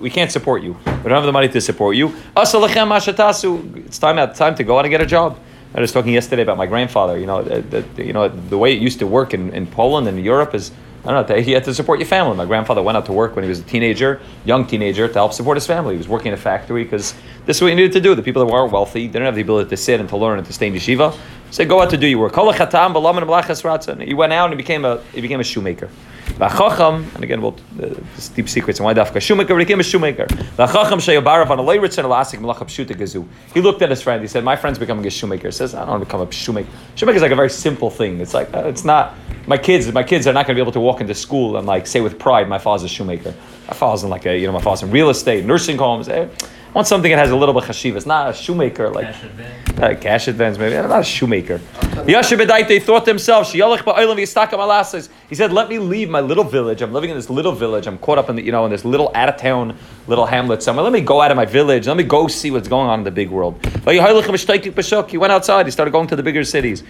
We 0.01 0.09
can't 0.09 0.31
support 0.31 0.63
you. 0.63 0.73
We 0.73 1.09
don't 1.09 1.11
have 1.11 1.23
the 1.23 1.31
money 1.31 1.49
to 1.49 1.61
support 1.61 1.95
you. 1.95 2.15
It's 2.35 3.99
time 3.99 4.19
out, 4.19 4.35
time 4.35 4.55
to 4.55 4.63
go 4.63 4.77
out 4.77 4.85
and 4.85 4.91
get 4.91 5.01
a 5.01 5.05
job. 5.05 5.37
I 5.73 5.79
was 5.79 5.91
talking 5.93 6.11
yesterday 6.11 6.41
about 6.41 6.57
my 6.57 6.65
grandfather. 6.65 7.17
You 7.17 7.25
know, 7.25 7.43
the, 7.43 7.81
the, 7.81 8.03
you 8.03 8.11
know 8.11 8.27
the 8.27 8.57
way 8.57 8.73
it 8.73 8.81
used 8.81 8.99
to 8.99 9.07
work 9.07 9.33
in, 9.33 9.53
in 9.53 9.65
Poland 9.67 10.07
and 10.07 10.19
Europe 10.23 10.53
is 10.53 10.71
I 11.03 11.11
don't 11.11 11.27
know. 11.27 11.35
He 11.41 11.51
had 11.51 11.63
to 11.63 11.73
support 11.73 11.99
your 11.99 12.07
family. 12.07 12.37
My 12.37 12.45
grandfather 12.45 12.83
went 12.83 12.95
out 12.95 13.07
to 13.07 13.13
work 13.13 13.35
when 13.35 13.43
he 13.43 13.49
was 13.49 13.59
a 13.59 13.63
teenager, 13.63 14.21
young 14.45 14.67
teenager, 14.67 15.07
to 15.07 15.13
help 15.13 15.33
support 15.33 15.57
his 15.57 15.65
family. 15.65 15.95
He 15.95 15.97
was 15.97 16.07
working 16.07 16.27
in 16.27 16.33
a 16.35 16.37
factory 16.37 16.83
because 16.83 17.15
this 17.45 17.57
is 17.57 17.61
what 17.61 17.69
you 17.69 17.75
needed 17.75 17.93
to 17.93 18.01
do. 18.01 18.15
The 18.15 18.23
people 18.23 18.45
that 18.45 18.51
were 18.51 18.65
wealthy 18.67 19.07
they 19.07 19.13
didn't 19.13 19.25
have 19.25 19.35
the 19.35 19.41
ability 19.41 19.69
to 19.69 19.77
sit 19.77 19.99
and 19.99 20.07
to 20.09 20.17
learn 20.17 20.37
and 20.37 20.47
to 20.47 20.53
stay 20.53 20.67
in 20.67 20.73
yeshiva. 20.73 21.17
Said, 21.49 21.67
go 21.67 21.81
out 21.81 21.89
to 21.89 21.97
do 21.97 22.07
your 22.07 22.19
work. 22.19 22.35
He 22.35 24.13
went 24.13 24.33
out 24.33 24.45
and 24.45 24.53
he 24.53 24.57
became 24.57 24.85
a 24.85 25.01
he 25.13 25.21
became 25.21 25.39
a 25.39 25.43
shoemaker. 25.43 25.89
And 26.39 27.23
again, 27.23 27.41
well, 27.41 27.57
uh, 27.81 27.89
deep 28.35 28.47
secrets 28.47 28.79
and 28.79 28.85
why 28.85 28.93
dafka 28.93 29.21
shoemaker 29.21 29.55
became 29.55 29.81
a 29.81 29.83
shoemaker. 29.83 30.27
He 33.53 33.61
looked 33.61 33.81
at 33.81 33.89
his 33.89 34.01
friend. 34.01 34.21
He 34.21 34.27
said, 34.27 34.43
"My 34.43 34.55
friend's 34.55 34.79
becoming 34.79 35.05
a 35.05 35.09
shoemaker." 35.09 35.49
He 35.49 35.51
says, 35.51 35.75
"I 35.75 35.79
don't 35.79 35.89
want 35.89 36.01
to 36.01 36.05
become 36.05 36.21
a 36.21 36.31
shoemaker." 36.31 36.69
Shoemaker 36.95 37.17
is 37.17 37.21
like 37.21 37.31
a 37.31 37.35
very 37.35 37.49
simple 37.49 37.89
thing. 37.89 38.21
It's 38.21 38.33
like 38.33 38.53
uh, 38.53 38.63
it's 38.67 38.85
not. 38.85 39.15
My 39.45 39.57
kids, 39.57 39.91
my 39.91 40.03
kids 40.03 40.25
are 40.27 40.33
not 40.33 40.45
going 40.45 40.55
to 40.55 40.59
be 40.59 40.61
able 40.61 40.71
to 40.71 40.79
walk 40.79 41.01
into 41.01 41.15
school 41.15 41.57
and 41.57 41.67
like 41.67 41.85
say 41.85 41.99
with 41.99 42.17
pride, 42.17 42.47
"My 42.47 42.59
father's 42.59 42.83
a 42.83 42.87
shoemaker." 42.87 43.33
My 43.71 43.77
father's 43.77 44.03
in 44.03 44.09
like 44.09 44.25
a 44.25 44.37
you 44.37 44.47
know, 44.47 44.51
my 44.51 44.59
father's 44.59 44.83
in 44.83 44.91
real 44.91 45.09
estate, 45.09 45.45
nursing 45.45 45.77
homes. 45.77 46.09
Eh? 46.09 46.27
I 46.27 46.73
want 46.73 46.87
something 46.87 47.09
that 47.09 47.17
has 47.17 47.31
a 47.31 47.35
little 47.37 47.53
bit 47.53 47.63
of 47.63 47.69
chashiva. 47.69 47.95
It's 47.95 48.05
not 48.05 48.29
a 48.29 48.33
shoemaker 48.33 48.89
like 48.89 49.05
cash 49.05 49.23
advance, 49.23 49.79
uh, 49.79 49.95
cash 50.01 50.27
advance 50.27 50.57
maybe. 50.57 50.77
I'm 50.77 50.89
not 50.89 50.99
a 50.99 51.03
shoemaker. 51.05 51.61
They 52.67 52.79
thought 52.79 53.05
to 53.05 53.11
themselves, 53.11 53.51
he 53.53 53.59
said, 55.35 55.53
"Let 55.53 55.69
me 55.69 55.79
leave 55.79 56.09
my 56.09 56.19
little 56.19 56.43
village. 56.43 56.81
I'm 56.81 56.91
living 56.91 57.09
in 57.09 57.15
this 57.15 57.29
little 57.29 57.53
village. 57.53 57.87
I'm 57.87 57.97
caught 57.97 58.17
up 58.17 58.29
in 58.29 58.35
the, 58.35 58.41
you 58.41 58.51
know 58.51 58.65
in 58.65 58.71
this 58.71 58.83
little 58.83 59.09
out 59.15 59.29
of 59.29 59.37
town 59.37 59.77
little 60.07 60.25
hamlet 60.25 60.61
somewhere. 60.61 60.83
Let 60.83 60.91
me 60.91 60.99
go 60.99 61.21
out 61.21 61.31
of 61.31 61.37
my 61.37 61.45
village. 61.45 61.87
Let 61.87 61.95
me 61.95 62.03
go 62.03 62.27
see 62.27 62.51
what's 62.51 62.67
going 62.67 62.89
on 62.89 62.99
in 62.99 63.05
the 63.05 63.11
big 63.11 63.29
world." 63.29 63.55
He 63.85 65.17
went 65.17 65.31
outside. 65.31 65.65
He 65.65 65.71
started 65.71 65.91
going 65.91 66.07
to 66.07 66.17
the 66.17 66.23
bigger 66.23 66.43
cities 66.43 66.83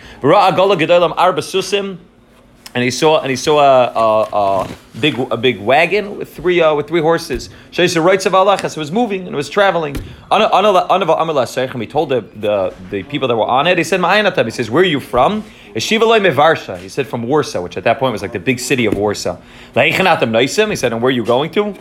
and 2.74 2.84
he 2.84 2.92
saw 2.92 3.20
and 3.20 3.30
he 3.30 3.36
saw 3.36 3.60
a, 3.60 3.92
a, 3.92 4.64
a 4.64 4.70
big 5.00 5.20
a 5.32 5.38
big 5.38 5.60
wagon 5.60 6.18
with 6.18 6.34
three 6.34 6.62
uh, 6.62 6.74
with 6.74 6.88
three 6.88 7.02
horses. 7.02 7.50
Shaisa 7.72 8.04
writes 8.04 8.26
of 8.26 8.34
Allah, 8.34 8.58
it 8.62 8.78
was 8.78 8.92
moving 8.92 9.22
and 9.22 9.34
it 9.34 9.36
was 9.36 9.50
traveling. 9.50 9.96
He 9.96 10.02
told 11.88 12.10
the, 12.10 12.22
the, 12.36 12.74
the 12.90 13.04
people 13.04 13.28
that 13.28 13.36
were 13.36 13.46
on 13.46 13.68
it. 13.68 13.78
He 13.78 13.84
said, 13.84 14.00
He 14.46 14.52
says, 14.52 14.72
"Where 14.72 14.84
are 14.84 14.86
you 14.86 15.02
from?" 15.02 15.44
He 15.74 15.80
said, 15.80 17.08
"From 17.08 17.24
Warsaw," 17.24 17.62
which 17.62 17.78
at 17.78 17.84
that 17.84 18.00
point 18.00 18.14
was 18.14 18.22
like 18.22 18.32
the 18.32 18.40
big 18.40 18.60
city 18.60 18.86
of 18.86 18.98
Warsaw. 18.98 19.38
He 19.74 19.92
said, 19.92 20.94
"And 20.94 21.02
where 21.02 21.10
are 21.10 21.12
you 21.12 21.26
going 21.26 21.52
to?" 21.52 21.74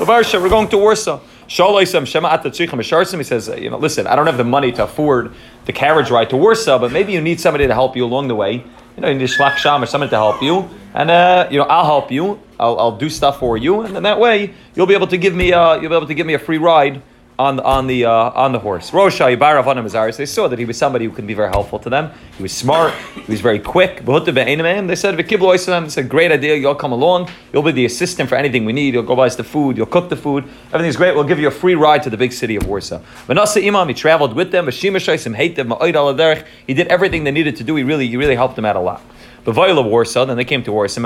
Varsha. 0.00 0.40
We're 0.40 0.48
going 0.48 0.68
to 0.68 0.78
Warsaw. 0.78 1.20
He 1.48 1.54
says, 1.54 3.48
you 3.48 3.70
know, 3.70 3.78
listen, 3.78 4.06
I 4.06 4.14
don't 4.14 4.26
have 4.26 4.36
the 4.36 4.44
money 4.44 4.70
to 4.72 4.84
afford 4.84 5.32
the 5.64 5.72
carriage 5.72 6.10
ride 6.10 6.28
to 6.28 6.36
Warsaw, 6.36 6.78
but 6.78 6.92
maybe 6.92 7.12
you 7.12 7.22
need 7.22 7.40
somebody 7.40 7.66
to 7.66 7.72
help 7.72 7.96
you 7.96 8.04
along 8.04 8.28
the 8.28 8.34
way 8.34 8.64
you 8.98 9.02
know, 9.02 9.08
you 9.10 9.14
need 9.14 9.28
shlach 9.28 9.56
sham 9.58 9.80
or 9.80 9.86
someone 9.86 10.10
to 10.10 10.16
help 10.16 10.42
you, 10.42 10.68
and 10.92 11.08
uh, 11.08 11.46
you 11.52 11.58
know, 11.58 11.66
I'll 11.66 11.84
help 11.84 12.10
you. 12.10 12.40
I'll, 12.58 12.76
I'll 12.80 12.96
do 12.96 13.08
stuff 13.08 13.38
for 13.38 13.56
you, 13.56 13.82
and 13.82 13.94
then 13.94 14.02
that 14.02 14.18
way 14.18 14.52
you'll 14.74 14.88
be 14.88 14.94
able 14.94 15.06
to 15.06 15.16
give 15.16 15.36
me 15.36 15.52
uh, 15.52 15.74
you'll 15.74 15.90
be 15.90 15.94
able 15.94 16.08
to 16.08 16.14
give 16.14 16.26
me 16.26 16.34
a 16.34 16.38
free 16.40 16.58
ride 16.58 17.00
on 17.38 17.60
on 17.60 17.86
the 17.86 18.04
uh, 18.04 18.10
on 18.10 18.52
the 18.52 18.58
horse. 18.58 18.90
Rosha 18.90 19.36
Yibara 19.36 19.62
Vanim 19.62 20.16
They 20.16 20.26
saw 20.26 20.48
that 20.48 20.58
he 20.58 20.64
was 20.64 20.76
somebody 20.76 21.04
who 21.04 21.12
could 21.12 21.26
be 21.26 21.34
very 21.34 21.50
helpful 21.50 21.78
to 21.78 21.88
them. 21.88 22.10
He 22.36 22.42
was 22.42 22.52
smart. 22.52 22.92
He 23.14 23.30
was 23.30 23.40
very 23.40 23.60
quick. 23.60 24.04
They 24.04 24.96
said, 24.96 25.16
They 25.16 25.88
said, 25.88 26.08
great 26.08 26.32
idea. 26.32 26.56
You'll 26.56 26.74
come 26.74 26.92
along. 26.92 27.30
You'll 27.52 27.62
be 27.62 27.72
the 27.72 27.84
assistant 27.84 28.28
for 28.28 28.34
anything 28.34 28.64
we 28.64 28.72
need. 28.72 28.94
You'll 28.94 29.04
go 29.04 29.14
buy 29.14 29.26
us 29.26 29.36
the 29.36 29.44
food. 29.44 29.76
You'll 29.76 29.86
cook 29.86 30.08
the 30.08 30.16
food. 30.16 30.44
Everything's 30.72 30.96
great. 30.96 31.14
We'll 31.14 31.24
give 31.24 31.38
you 31.38 31.48
a 31.48 31.52
free 31.52 31.76
ride 31.76 32.02
to 32.02 32.10
the 32.10 32.16
big 32.16 32.32
city 32.32 32.56
of 32.56 32.66
Warsaw. 32.66 33.00
Manasa 33.28 33.64
Imam, 33.64 33.88
he 33.88 33.94
traveled 33.94 34.34
with 34.34 34.50
them. 34.50 34.68
He 34.68 36.74
did 36.74 36.88
everything 36.88 37.24
they 37.24 37.30
needed 37.30 37.56
to 37.56 37.64
do. 37.64 37.76
He 37.76 37.84
really 37.84 38.08
he 38.08 38.16
really 38.16 38.36
helped 38.36 38.56
them 38.56 38.64
out 38.64 38.76
a 38.76 38.80
lot. 38.80 39.02
The 39.44 39.52
Warsaw, 39.52 40.24
then 40.24 40.36
they 40.36 40.44
came 40.44 40.64
to 40.64 40.72
Warsaw. 40.72 41.00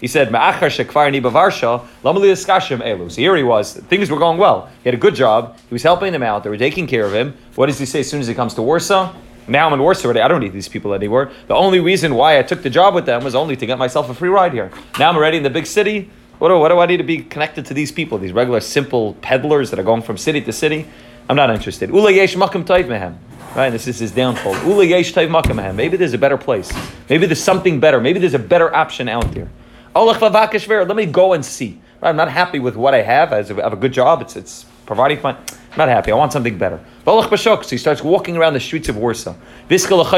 He 0.00 0.06
said, 0.06 0.30
Ma'achar 0.30 0.84
shekvar 0.84 1.12
ni 1.12 1.20
bavarsha, 1.20 1.86
lamaliyaskashim 2.02 2.78
elu. 2.78 3.10
So 3.10 3.20
here 3.20 3.36
he 3.36 3.42
was. 3.42 3.74
Things 3.74 4.10
were 4.10 4.18
going 4.18 4.38
well. 4.38 4.70
He 4.82 4.88
had 4.88 4.94
a 4.94 5.00
good 5.00 5.14
job. 5.14 5.58
He 5.68 5.74
was 5.74 5.82
helping 5.82 6.12
them 6.12 6.22
out. 6.22 6.42
They 6.42 6.50
were 6.50 6.56
taking 6.56 6.86
care 6.86 7.04
of 7.04 7.12
him. 7.12 7.36
What 7.54 7.66
does 7.66 7.78
he 7.78 7.86
say 7.86 8.00
as 8.00 8.08
soon 8.08 8.20
as 8.20 8.26
he 8.26 8.34
comes 8.34 8.54
to 8.54 8.62
Warsaw? 8.62 9.14
Now 9.46 9.66
I'm 9.66 9.72
in 9.74 9.80
Warsaw. 9.80 10.10
I 10.10 10.28
don't 10.28 10.40
need 10.40 10.52
these 10.52 10.68
people 10.68 10.94
anymore. 10.94 11.30
The 11.48 11.54
only 11.54 11.80
reason 11.80 12.14
why 12.14 12.38
I 12.38 12.42
took 12.42 12.62
the 12.62 12.70
job 12.70 12.94
with 12.94 13.04
them 13.04 13.24
was 13.24 13.34
only 13.34 13.56
to 13.56 13.66
get 13.66 13.78
myself 13.78 14.08
a 14.08 14.14
free 14.14 14.28
ride 14.28 14.52
here. 14.52 14.70
Now 14.98 15.10
I'm 15.10 15.16
already 15.16 15.36
in 15.36 15.42
the 15.42 15.50
big 15.50 15.66
city. 15.66 16.10
What 16.38 16.48
do, 16.48 16.58
what 16.58 16.68
do 16.68 16.78
I 16.78 16.86
need 16.86 16.96
to 16.96 17.04
be 17.04 17.18
connected 17.18 17.66
to 17.66 17.74
these 17.74 17.92
people? 17.92 18.16
These 18.16 18.32
regular, 18.32 18.60
simple 18.60 19.14
peddlers 19.14 19.68
that 19.70 19.78
are 19.78 19.82
going 19.82 20.00
from 20.00 20.16
city 20.16 20.40
to 20.40 20.52
city? 20.52 20.86
I'm 21.28 21.36
not 21.36 21.50
interested. 21.50 21.90
Right, 21.90 23.70
this 23.70 23.86
is 23.88 23.98
his 23.98 24.12
downfall. 24.12 24.54
Maybe 24.64 25.96
there's 25.96 26.14
a 26.14 26.18
better 26.18 26.38
place. 26.38 26.72
Maybe 27.08 27.26
there's 27.26 27.42
something 27.42 27.80
better. 27.80 28.00
Maybe 28.00 28.20
there's 28.20 28.34
a 28.34 28.38
better 28.38 28.74
option 28.74 29.08
out 29.08 29.32
there. 29.32 29.50
Let 29.94 30.96
me 30.96 31.06
go 31.06 31.32
and 31.32 31.44
see. 31.44 31.80
I'm 32.02 32.16
not 32.16 32.30
happy 32.30 32.58
with 32.58 32.76
what 32.76 32.94
I 32.94 33.02
have. 33.02 33.32
I 33.32 33.42
have 33.42 33.72
a 33.72 33.76
good 33.76 33.92
job. 33.92 34.22
It's, 34.22 34.36
it's 34.36 34.64
providing 34.86 35.18
fine. 35.18 35.36
Not 35.76 35.88
happy. 35.88 36.10
I 36.10 36.16
want 36.16 36.32
something 36.32 36.58
better. 36.58 36.80
So 37.06 37.60
he 37.70 37.78
starts 37.78 38.02
walking 38.02 38.36
around 38.36 38.54
the 38.54 38.60
streets 38.60 38.88
of 38.88 38.96
Warsaw. 38.96 39.34
He 39.68 39.78
starts 39.78 40.08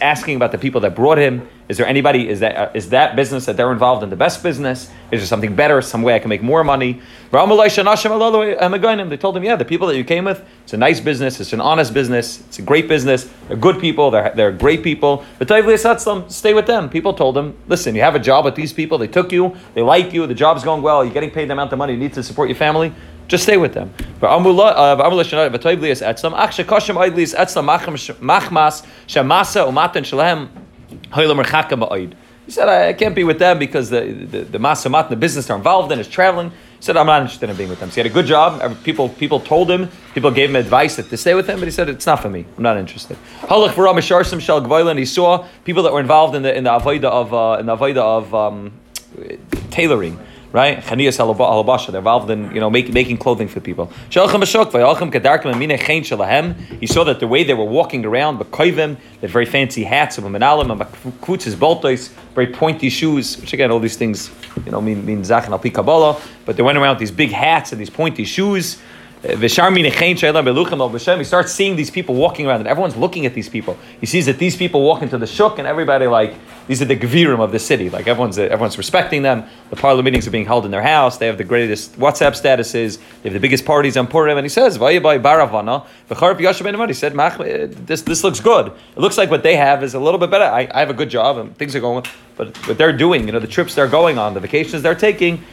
asking 0.00 0.36
about 0.36 0.52
the 0.52 0.58
people 0.58 0.80
that 0.80 0.94
brought 0.94 1.18
him. 1.18 1.46
Is 1.68 1.76
there 1.76 1.86
anybody? 1.86 2.28
Is 2.28 2.40
that 2.40 2.56
uh, 2.56 2.70
is 2.74 2.88
that 2.88 3.14
business 3.14 3.46
that 3.46 3.56
they're 3.56 3.70
involved 3.70 4.02
in 4.02 4.10
the 4.10 4.16
best 4.16 4.42
business? 4.42 4.90
Is 5.12 5.20
there 5.20 5.26
something 5.26 5.54
better? 5.54 5.80
Some 5.80 6.02
way 6.02 6.16
I 6.16 6.18
can 6.18 6.28
make 6.28 6.42
more 6.42 6.64
money? 6.64 7.00
They 7.30 7.38
told 7.38 9.36
him, 9.36 9.44
yeah, 9.44 9.54
the 9.54 9.64
people 9.64 9.86
that 9.86 9.96
you 9.96 10.02
came 10.02 10.24
with, 10.24 10.44
it's 10.64 10.72
a 10.72 10.76
nice 10.76 10.98
business. 10.98 11.38
It's 11.38 11.52
an 11.52 11.60
honest 11.60 11.94
business. 11.94 12.40
It's 12.40 12.58
a 12.58 12.62
great 12.62 12.88
business. 12.88 13.30
They're 13.46 13.56
good 13.56 13.78
people. 13.78 14.10
They're, 14.10 14.32
they're 14.34 14.50
great 14.50 14.82
people. 14.82 15.24
But 15.38 15.48
stay 15.48 16.54
with 16.54 16.66
them. 16.66 16.88
People 16.88 17.14
told 17.14 17.38
him, 17.38 17.54
listen, 17.68 17.94
you 17.94 18.02
have 18.02 18.16
a 18.16 18.18
job 18.20 18.46
with 18.46 18.56
these 18.56 18.72
people. 18.72 18.98
They 18.98 19.06
took 19.06 19.30
you. 19.30 19.54
They 19.74 19.82
like 19.82 20.12
you. 20.12 20.26
The 20.26 20.34
job's 20.34 20.64
going 20.64 20.82
well. 20.82 21.04
You're 21.04 21.14
getting 21.14 21.30
paid 21.30 21.48
the 21.48 21.52
amount 21.52 21.72
of 21.72 21.78
money 21.78 21.92
you 21.92 21.98
need 22.00 22.14
to 22.14 22.22
support 22.24 22.48
your 22.48 22.56
family 22.56 22.69
Just 23.28 23.44
stay 23.44 23.56
with 23.56 23.74
them. 23.74 23.94
Uh, 24.20 24.26
ma'oid. 31.76 32.14
He 32.50 32.52
said, 32.52 32.68
I 32.68 32.92
can't 32.94 33.14
be 33.14 33.22
with 33.22 33.38
them 33.38 33.60
because 33.60 33.90
the, 33.90 34.00
the, 34.00 34.40
the 34.40 34.58
and 34.58 35.10
the 35.10 35.16
business 35.16 35.46
they're 35.46 35.56
involved 35.56 35.92
in 35.92 36.00
is 36.00 36.08
traveling. 36.08 36.50
He 36.50 36.56
said, 36.80 36.96
I'm 36.96 37.06
not 37.06 37.22
interested 37.22 37.48
in 37.48 37.54
being 37.54 37.68
with 37.68 37.78
them. 37.78 37.90
So 37.90 37.94
he 37.94 38.00
had 38.00 38.10
a 38.10 38.12
good 38.12 38.26
job. 38.26 38.82
People, 38.82 39.08
people 39.10 39.38
told 39.38 39.70
him, 39.70 39.88
people 40.14 40.32
gave 40.32 40.50
him 40.50 40.56
advice 40.56 40.96
that 40.96 41.08
to 41.10 41.16
stay 41.16 41.34
with 41.34 41.46
him, 41.46 41.60
but 41.60 41.68
he 41.68 41.70
said, 41.70 41.88
it's 41.88 42.06
not 42.06 42.20
for 42.20 42.28
me. 42.28 42.44
I'm 42.56 42.62
not 42.64 42.76
interested. 42.76 43.16
He 44.96 45.06
saw 45.06 45.46
people 45.64 45.82
that 45.84 45.92
were 45.92 46.00
involved 46.00 46.34
in 46.34 46.42
the, 46.42 46.56
in 46.56 46.64
the 46.64 46.70
avoida 46.70 47.04
of, 47.04 47.32
uh, 47.32 47.58
in 47.60 47.66
the 47.66 47.76
avoida 47.76 47.98
of 47.98 48.34
um, 48.34 48.72
tailoring. 49.70 50.18
Right, 50.52 50.78
Chaniyas 50.78 51.16
halabasha. 51.16 51.92
They're 51.92 51.98
involved 51.98 52.28
in 52.28 52.52
you 52.52 52.58
know 52.58 52.70
make, 52.70 52.92
making 52.92 53.18
clothing 53.18 53.46
for 53.46 53.60
people. 53.60 53.86
Shalchem 54.10 54.40
b'shok 54.40 54.72
v'yalchem 54.72 55.12
kadarkim 55.12 55.54
amine 55.54 55.78
chen 55.78 56.02
shalahem. 56.02 56.56
He 56.80 56.88
saw 56.88 57.04
that 57.04 57.20
the 57.20 57.28
way 57.28 57.44
they 57.44 57.54
were 57.54 57.64
walking 57.64 58.04
around, 58.04 58.38
but 58.38 58.50
koivim, 58.50 58.96
they 58.96 59.20
had 59.20 59.30
very 59.30 59.46
fancy 59.46 59.84
hats 59.84 60.18
of 60.18 60.24
a 60.24 60.28
menalim 60.28 60.72
and 60.72 60.80
kutzes 61.20 61.54
boltois, 61.54 62.08
very 62.34 62.48
pointy 62.48 62.88
shoes. 62.88 63.40
Which 63.40 63.52
again, 63.52 63.70
all 63.70 63.78
these 63.78 63.96
things 63.96 64.28
you 64.66 64.72
know 64.72 64.80
mean 64.80 65.06
mean 65.06 65.22
zachin 65.22 65.50
al 65.50 65.60
pi. 65.60 66.20
But 66.44 66.56
they 66.56 66.64
went 66.64 66.78
around 66.78 66.96
with 66.96 67.00
these 67.00 67.12
big 67.12 67.30
hats 67.30 67.70
and 67.70 67.80
these 67.80 67.90
pointy 67.90 68.24
shoes. 68.24 68.82
He 69.22 69.48
starts 71.24 71.52
seeing 71.52 71.76
these 71.76 71.90
people 71.90 72.14
walking 72.14 72.46
around, 72.46 72.60
and 72.60 72.68
everyone's 72.68 72.96
looking 72.96 73.26
at 73.26 73.34
these 73.34 73.50
people. 73.50 73.76
He 74.00 74.06
sees 74.06 74.24
that 74.26 74.38
these 74.38 74.56
people 74.56 74.82
walk 74.82 75.02
into 75.02 75.18
the 75.18 75.26
shuk, 75.26 75.58
and 75.58 75.68
everybody 75.68 76.06
like 76.06 76.36
these 76.66 76.80
are 76.80 76.86
the 76.86 76.96
gvirim 76.96 77.40
of 77.40 77.52
the 77.52 77.58
city. 77.58 77.90
Like 77.90 78.06
everyone's 78.06 78.38
everyone's 78.38 78.78
respecting 78.78 79.20
them. 79.20 79.44
The 79.68 79.76
parlor 79.76 80.02
meetings 80.02 80.26
are 80.26 80.30
being 80.30 80.46
held 80.46 80.64
in 80.64 80.70
their 80.70 80.82
house. 80.82 81.18
They 81.18 81.26
have 81.26 81.36
the 81.36 81.44
greatest 81.44 81.98
WhatsApp 81.98 82.32
statuses. 82.32 82.98
They 83.22 83.28
have 83.28 83.34
the 83.34 83.40
biggest 83.40 83.66
parties 83.66 83.98
on 83.98 84.06
Purim. 84.06 84.38
And 84.38 84.44
he 84.46 84.48
says, 84.48 84.78
"Vayabai 84.78 85.20
baravana 85.20 86.86
He 86.88 86.94
said, 86.94 87.14
"Mach, 87.14 87.40
eh, 87.40 87.66
"This 87.68 88.00
this 88.00 88.24
looks 88.24 88.40
good. 88.40 88.68
It 88.68 89.00
looks 89.00 89.18
like 89.18 89.30
what 89.30 89.42
they 89.42 89.56
have 89.56 89.84
is 89.84 89.92
a 89.92 90.00
little 90.00 90.18
bit 90.18 90.30
better. 90.30 90.44
I, 90.44 90.66
I 90.72 90.80
have 90.80 90.88
a 90.88 90.94
good 90.94 91.10
job 91.10 91.36
and 91.36 91.54
things 91.58 91.76
are 91.76 91.80
going, 91.80 92.06
but 92.38 92.56
what 92.66 92.78
they're 92.78 92.96
doing, 92.96 93.26
you 93.26 93.32
know, 93.32 93.38
the 93.38 93.46
trips 93.46 93.74
they're 93.74 93.86
going 93.86 94.16
on, 94.16 94.32
the 94.32 94.40
vacations 94.40 94.82
they're 94.82 94.94
taking." 94.94 95.44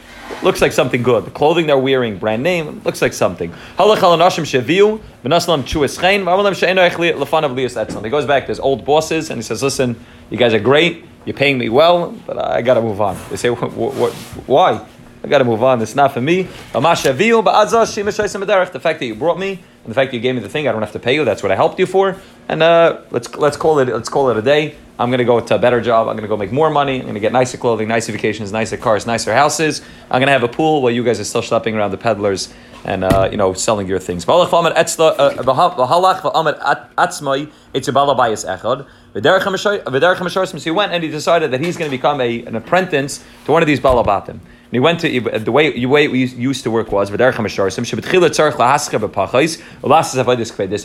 Looks 0.42 0.60
like 0.60 0.72
something 0.72 1.02
good. 1.02 1.24
The 1.24 1.30
clothing 1.30 1.66
they're 1.66 1.78
wearing, 1.78 2.18
brand 2.18 2.42
name, 2.42 2.80
looks 2.84 3.02
like 3.02 3.12
something. 3.12 3.52
He 8.04 8.10
goes 8.10 8.26
back 8.26 8.44
to 8.44 8.48
his 8.48 8.60
old 8.60 8.84
bosses 8.84 9.30
and 9.30 9.38
he 9.38 9.42
says, 9.42 9.62
"Listen, 9.62 9.96
you 10.30 10.36
guys 10.36 10.54
are 10.54 10.60
great. 10.60 11.04
You're 11.24 11.36
paying 11.36 11.58
me 11.58 11.68
well, 11.68 12.12
but 12.26 12.38
I 12.38 12.62
got 12.62 12.74
to 12.74 12.82
move 12.82 13.00
on." 13.00 13.16
They 13.30 13.36
say, 13.36 13.50
what, 13.50 13.72
what, 13.72 14.12
"Why?" 14.46 14.84
I 15.24 15.26
got 15.26 15.38
to 15.38 15.44
move 15.44 15.62
on. 15.62 15.82
It's 15.82 15.96
not 15.96 16.14
for 16.14 16.20
me. 16.20 16.46
The 16.72 16.80
fact 18.80 19.00
that 19.00 19.06
you 19.06 19.14
brought 19.14 19.38
me 19.38 19.50
and 19.50 19.90
the 19.90 19.94
fact 19.94 20.10
that 20.10 20.16
you 20.16 20.22
gave 20.22 20.34
me 20.34 20.40
the 20.40 20.48
thing, 20.48 20.68
I 20.68 20.72
don't 20.72 20.82
have 20.82 20.92
to 20.92 21.00
pay 21.00 21.14
you. 21.14 21.24
That's 21.24 21.42
what 21.42 21.50
I 21.50 21.56
helped 21.56 21.80
you 21.80 21.86
for. 21.86 22.16
And 22.48 22.62
uh, 22.62 23.00
let's 23.10 23.34
let's 23.34 23.56
call 23.56 23.80
it 23.80 23.88
let's 23.88 24.08
call 24.08 24.30
it 24.30 24.36
a 24.36 24.42
day. 24.42 24.76
I'm 24.98 25.10
going 25.10 25.18
to 25.18 25.24
go 25.24 25.38
to 25.38 25.54
a 25.54 25.58
better 25.58 25.80
job. 25.80 26.08
I'm 26.08 26.14
going 26.14 26.22
to 26.22 26.28
go 26.28 26.36
make 26.36 26.50
more 26.50 26.70
money. 26.70 26.96
I'm 26.96 27.02
going 27.02 27.14
to 27.14 27.20
get 27.20 27.32
nicer 27.32 27.56
clothing, 27.56 27.86
nicer 27.86 28.10
vacations, 28.10 28.50
nicer 28.50 28.76
cars, 28.76 29.06
nicer 29.06 29.32
houses. 29.32 29.80
I'm 30.10 30.18
going 30.20 30.26
to 30.26 30.32
have 30.32 30.42
a 30.42 30.48
pool 30.48 30.82
while 30.82 30.90
you 30.90 31.04
guys 31.04 31.20
are 31.20 31.24
still 31.24 31.42
shopping 31.42 31.76
around 31.76 31.92
the 31.92 31.98
peddlers 31.98 32.52
and 32.84 33.04
uh, 33.04 33.28
you 33.30 33.36
know 33.36 33.52
selling 33.52 33.86
your 33.86 33.98
things. 33.98 34.24
So 34.24 34.32
he 40.64 40.70
went 40.70 40.92
and 40.92 41.04
he 41.04 41.10
decided 41.10 41.50
that 41.52 41.60
he's 41.60 41.76
going 41.76 41.90
to 41.90 41.96
become 41.96 42.20
a, 42.20 42.42
an 42.44 42.56
apprentice 42.56 43.24
to 43.44 43.52
one 43.52 43.62
of 43.62 43.66
these 43.66 43.80
balabatim. 43.80 44.40
And 44.68 44.74
he 44.74 44.80
went 44.80 45.00
to 45.00 45.20
the 45.38 45.50
way 45.50 45.72
the 45.72 45.86
way 45.86 46.08
we 46.08 46.26
used 46.26 46.62
to 46.64 46.70
work 46.70 46.92
was. 46.92 47.10
If 47.10 47.18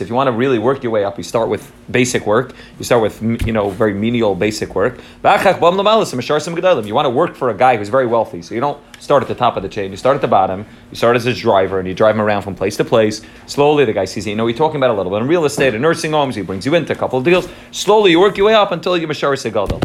you 0.08 0.14
want 0.14 0.28
to 0.28 0.32
really 0.32 0.58
work 0.58 0.82
your 0.82 0.90
way 0.90 1.04
up, 1.04 1.18
you 1.18 1.22
start 1.22 1.50
with 1.50 1.70
basic 1.90 2.26
work. 2.26 2.54
You 2.78 2.84
start 2.86 3.02
with 3.02 3.20
you 3.46 3.52
know 3.52 3.68
very 3.68 3.92
menial 3.92 4.34
basic 4.34 4.74
work. 4.74 4.96
You 5.22 6.94
want 6.94 7.04
to 7.04 7.10
work 7.10 7.36
for 7.36 7.50
a 7.50 7.54
guy 7.54 7.76
who's 7.76 7.90
very 7.90 8.06
wealthy, 8.06 8.40
so 8.40 8.54
you 8.54 8.62
don't 8.62 8.80
start 8.98 9.22
at 9.22 9.28
the 9.28 9.34
top 9.34 9.56
of 9.56 9.62
the 9.62 9.68
chain. 9.68 9.90
You 9.90 9.96
start 9.96 10.14
at 10.14 10.20
the 10.20 10.28
bottom. 10.28 10.66
You 10.90 10.96
start 10.96 11.16
as 11.16 11.26
a 11.26 11.34
driver, 11.34 11.78
and 11.78 11.88
you 11.88 11.94
drive 11.94 12.14
him 12.14 12.20
around 12.20 12.42
from 12.42 12.54
place 12.54 12.76
to 12.78 12.84
place. 12.84 13.22
Slowly, 13.46 13.84
the 13.84 13.92
guy 13.92 14.04
sees 14.04 14.26
you 14.26 14.36
know 14.36 14.44
we're 14.44 14.54
talking 14.54 14.76
about 14.76 14.90
a 14.90 14.94
little 14.94 15.12
bit 15.12 15.22
in 15.22 15.28
real 15.28 15.44
estate 15.44 15.74
and 15.74 15.82
nursing 15.82 16.12
homes. 16.12 16.34
He 16.34 16.42
brings 16.42 16.66
you 16.66 16.74
into 16.74 16.92
a 16.92 16.96
couple 16.96 17.18
of 17.18 17.24
deals. 17.24 17.48
Slowly, 17.70 18.10
you 18.10 18.20
work 18.20 18.36
your 18.36 18.46
way 18.46 18.54
up 18.54 18.72
until 18.72 18.96
you're 18.96 19.08
mashar 19.08 19.34
segadol. 19.34 19.80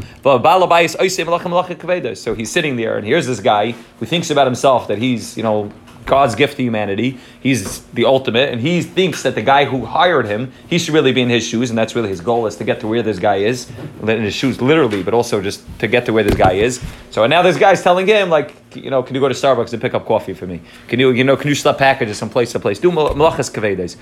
So 2.17 2.33
he's 2.33 2.51
sitting 2.51 2.75
there, 2.75 2.97
and 2.97 3.05
here's 3.05 3.27
this 3.27 3.39
guy 3.39 3.71
who 3.99 4.05
thinks 4.05 4.29
about 4.29 4.47
himself 4.47 4.87
that 4.87 4.97
he's 4.97 5.37
you 5.37 5.43
know 5.43 5.71
God's 6.09 6.35
gift 6.35 6.57
to 6.57 6.63
humanity. 6.63 7.19
He's 7.39 7.81
the 7.93 8.05
ultimate, 8.05 8.49
and 8.49 8.59
he 8.59 8.81
thinks 8.81 9.23
that 9.23 9.35
the 9.35 9.41
guy 9.41 9.65
who 9.65 9.85
hired 9.85 10.25
him, 10.25 10.51
he 10.67 10.77
should 10.79 10.93
really 10.93 11.13
be 11.13 11.21
in 11.21 11.29
his 11.29 11.45
shoes, 11.47 11.69
and 11.69 11.77
that's 11.77 11.95
really 11.95 12.09
his 12.09 12.19
goal 12.19 12.47
is 12.47 12.55
to 12.57 12.63
get 12.63 12.79
to 12.81 12.87
where 12.87 13.03
this 13.03 13.19
guy 13.19 13.37
is, 13.37 13.71
in 14.01 14.23
his 14.23 14.33
shoes 14.33 14.59
literally, 14.61 15.03
but 15.03 15.13
also 15.13 15.41
just 15.41 15.61
to 15.79 15.87
get 15.87 16.05
to 16.07 16.11
where 16.11 16.23
this 16.23 16.35
guy 16.35 16.53
is. 16.53 16.81
So 17.11 17.25
now 17.27 17.41
this 17.41 17.57
guy's 17.57 17.81
telling 17.81 18.07
him, 18.07 18.29
like, 18.29 18.55
you 18.75 18.89
know, 18.89 19.01
can 19.01 19.15
you 19.15 19.21
go 19.21 19.27
to 19.27 19.33
Starbucks 19.33 19.73
and 19.73 19.81
pick 19.81 19.93
up 19.93 20.05
coffee 20.05 20.33
for 20.33 20.45
me? 20.45 20.61
Can 20.87 20.99
you, 20.99 21.11
you 21.11 21.23
know, 21.23 21.35
can 21.35 21.47
you 21.47 21.55
slap 21.55 21.77
packages 21.77 22.19
from 22.19 22.29
place 22.29 22.51
to 22.51 22.59
place? 22.59 22.79
Do 22.79 22.91
malachas 22.91 23.49
kavedes. 23.51 23.95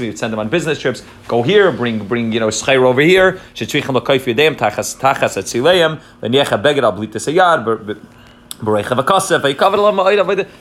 We 0.00 0.06
would 0.06 0.18
send 0.18 0.32
them 0.32 0.38
on 0.38 0.48
business 0.48 0.78
trips. 0.78 1.02
Go 1.28 1.42
here, 1.42 1.72
bring, 1.72 2.06
bring, 2.06 2.32
you 2.32 2.40
know, 2.40 2.48
schayr 2.48 2.82
over 2.82 3.00
here. 3.00 3.40
Tachas 3.54 4.96
tachas 4.98 5.36
at 5.36 5.44
sileim. 5.44 6.00
Beged 6.20 6.82
al 6.82 6.92
blit 6.92 8.00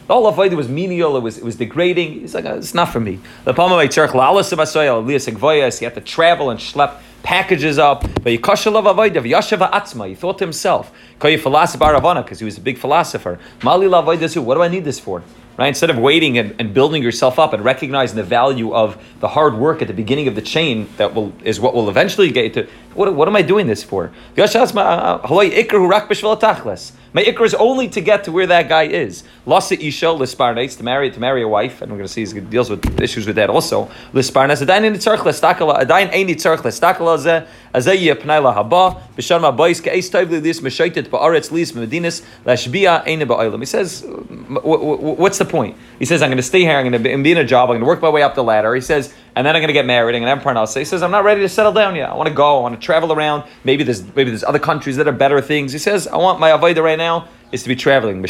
The 0.07 0.13
whole 0.13 0.31
avodah 0.31 0.55
was 0.55 0.69
menial. 0.69 1.17
It 1.17 1.21
was 1.21 1.37
it 1.37 1.43
was 1.43 1.57
degrading. 1.57 2.21
He's 2.21 2.33
like, 2.33 2.45
uh, 2.45 2.55
it's 2.55 2.73
not 2.73 2.89
for 2.89 2.99
me. 2.99 3.19
He 3.45 3.53
had 5.85 5.95
to 5.95 6.01
travel 6.01 6.49
and 6.49 6.59
schlep 6.59 6.95
packages 7.23 7.77
up. 7.77 8.01
But 8.23 8.31
he 8.31 8.37
thought 8.37 10.37
to 10.37 10.45
himself, 10.45 10.91
because 11.19 12.39
he 12.39 12.45
was 12.45 12.57
a 12.57 12.61
big 12.61 12.77
philosopher. 12.77 13.39
What 13.61 13.81
do 13.81 14.61
I 14.61 14.67
need 14.67 14.83
this 14.83 14.99
for? 14.99 15.23
Right? 15.57 15.67
Instead 15.67 15.89
of 15.89 15.97
waiting 15.97 16.37
and, 16.37 16.55
and 16.57 16.73
building 16.73 17.03
yourself 17.03 17.37
up 17.37 17.51
and 17.51 17.65
recognizing 17.65 18.15
the 18.15 18.23
value 18.23 18.73
of 18.73 18.97
the 19.19 19.27
hard 19.27 19.55
work 19.55 19.81
at 19.81 19.89
the 19.89 19.93
beginning 19.93 20.29
of 20.29 20.35
the 20.35 20.41
chain 20.41 20.87
that 20.95 21.13
will 21.13 21.33
is 21.43 21.59
what 21.59 21.75
will 21.75 21.89
eventually 21.89 22.31
get 22.31 22.45
you 22.45 22.63
to 22.63 22.69
what, 22.93 23.13
what 23.13 23.27
am 23.27 23.35
I 23.35 23.41
doing 23.41 23.67
this 23.67 23.83
for? 23.83 24.09
My 27.11 27.23
ikr 27.23 27.45
is 27.45 27.55
only 27.55 27.89
to 27.89 28.01
get 28.01 28.23
to 28.25 28.31
where 28.31 28.45
that 28.47 28.69
guy 28.69 28.83
is. 28.83 29.23
Lasa 29.45 29.73
isha 29.83 30.05
lisparnates 30.05 30.77
to 30.77 30.83
marry 30.83 31.09
to 31.09 31.19
marry 31.19 31.41
a 31.41 31.47
wife, 31.47 31.81
and 31.81 31.91
we're 31.91 31.97
going 31.97 32.07
to 32.07 32.13
see 32.13 32.25
he 32.25 32.39
deals 32.39 32.69
with 32.69 32.99
issues 33.01 33.25
with 33.25 33.35
that 33.37 33.49
also. 33.49 33.89
Lisparnas 34.13 34.61
adain 34.63 34.83
any 34.83 34.97
tzarch 34.97 35.19
lestakala 35.19 35.81
adain 35.81 36.09
any 36.11 36.35
tzarch 36.35 36.59
lestakala 36.59 37.17
ze 37.17 37.47
azay 37.73 38.13
pnaila 38.15 38.53
haba 38.53 39.01
b'shan 39.17 39.41
ma 39.41 39.51
bois 39.51 39.81
ke 39.81 39.87
eis 39.87 40.13
lis 40.13 40.59
meshaitet 40.61 41.09
ba'aretz 41.09 41.51
lis 41.51 41.71
medinas 41.71 42.23
lashbia 42.45 43.03
eine 43.07 43.25
ba'olam. 43.25 43.59
He 43.59 43.65
says, 43.65 44.03
what's 44.05 45.39
the 45.39 45.45
point? 45.45 45.75
He 45.97 46.05
says, 46.05 46.21
I'm 46.21 46.29
going 46.29 46.37
to 46.37 46.43
stay 46.43 46.61
here. 46.61 46.77
I'm 46.77 46.89
going 46.89 47.03
to 47.03 47.23
be 47.23 47.31
in 47.31 47.37
a 47.37 47.43
job. 47.43 47.69
I'm 47.69 47.77
going 47.77 47.81
to 47.81 47.87
work 47.87 48.01
my 48.01 48.09
way 48.09 48.21
up 48.21 48.35
the 48.35 48.43
ladder. 48.43 48.75
He 48.75 48.81
says, 48.81 49.13
and 49.39 49.45
then 49.45 49.55
I'm 49.55 49.61
going 49.61 49.69
to 49.69 49.73
get 49.73 49.85
married. 49.85 50.15
And 50.15 50.25
have 50.25 50.39
parnasa. 50.39 50.79
He 50.79 50.83
says, 50.83 51.01
I'm 51.01 51.11
not 51.11 51.23
ready 51.23 51.39
to 51.39 51.47
settle 51.47 51.71
down 51.71 51.95
yet. 51.95 52.09
I 52.09 52.13
want 52.13 52.27
to 52.27 52.35
go. 52.35 52.57
I 52.57 52.61
want 52.61 52.75
to 52.75 52.85
travel 52.85 53.13
around. 53.13 53.49
Maybe 53.63 53.85
there's 53.85 54.03
maybe 54.13 54.31
there's 54.31 54.43
other 54.43 54.59
countries 54.59 54.97
that 54.97 55.07
are 55.07 55.13
better 55.13 55.39
things. 55.39 55.71
He 55.71 55.79
says, 55.79 56.07
I 56.07 56.17
want 56.17 56.41
my 56.41 56.49
avodah 56.49 56.83
right 56.83 56.97
now 56.97 57.29
is 57.53 57.63
to 57.63 57.69
be 57.69 57.75
traveling. 57.77 58.21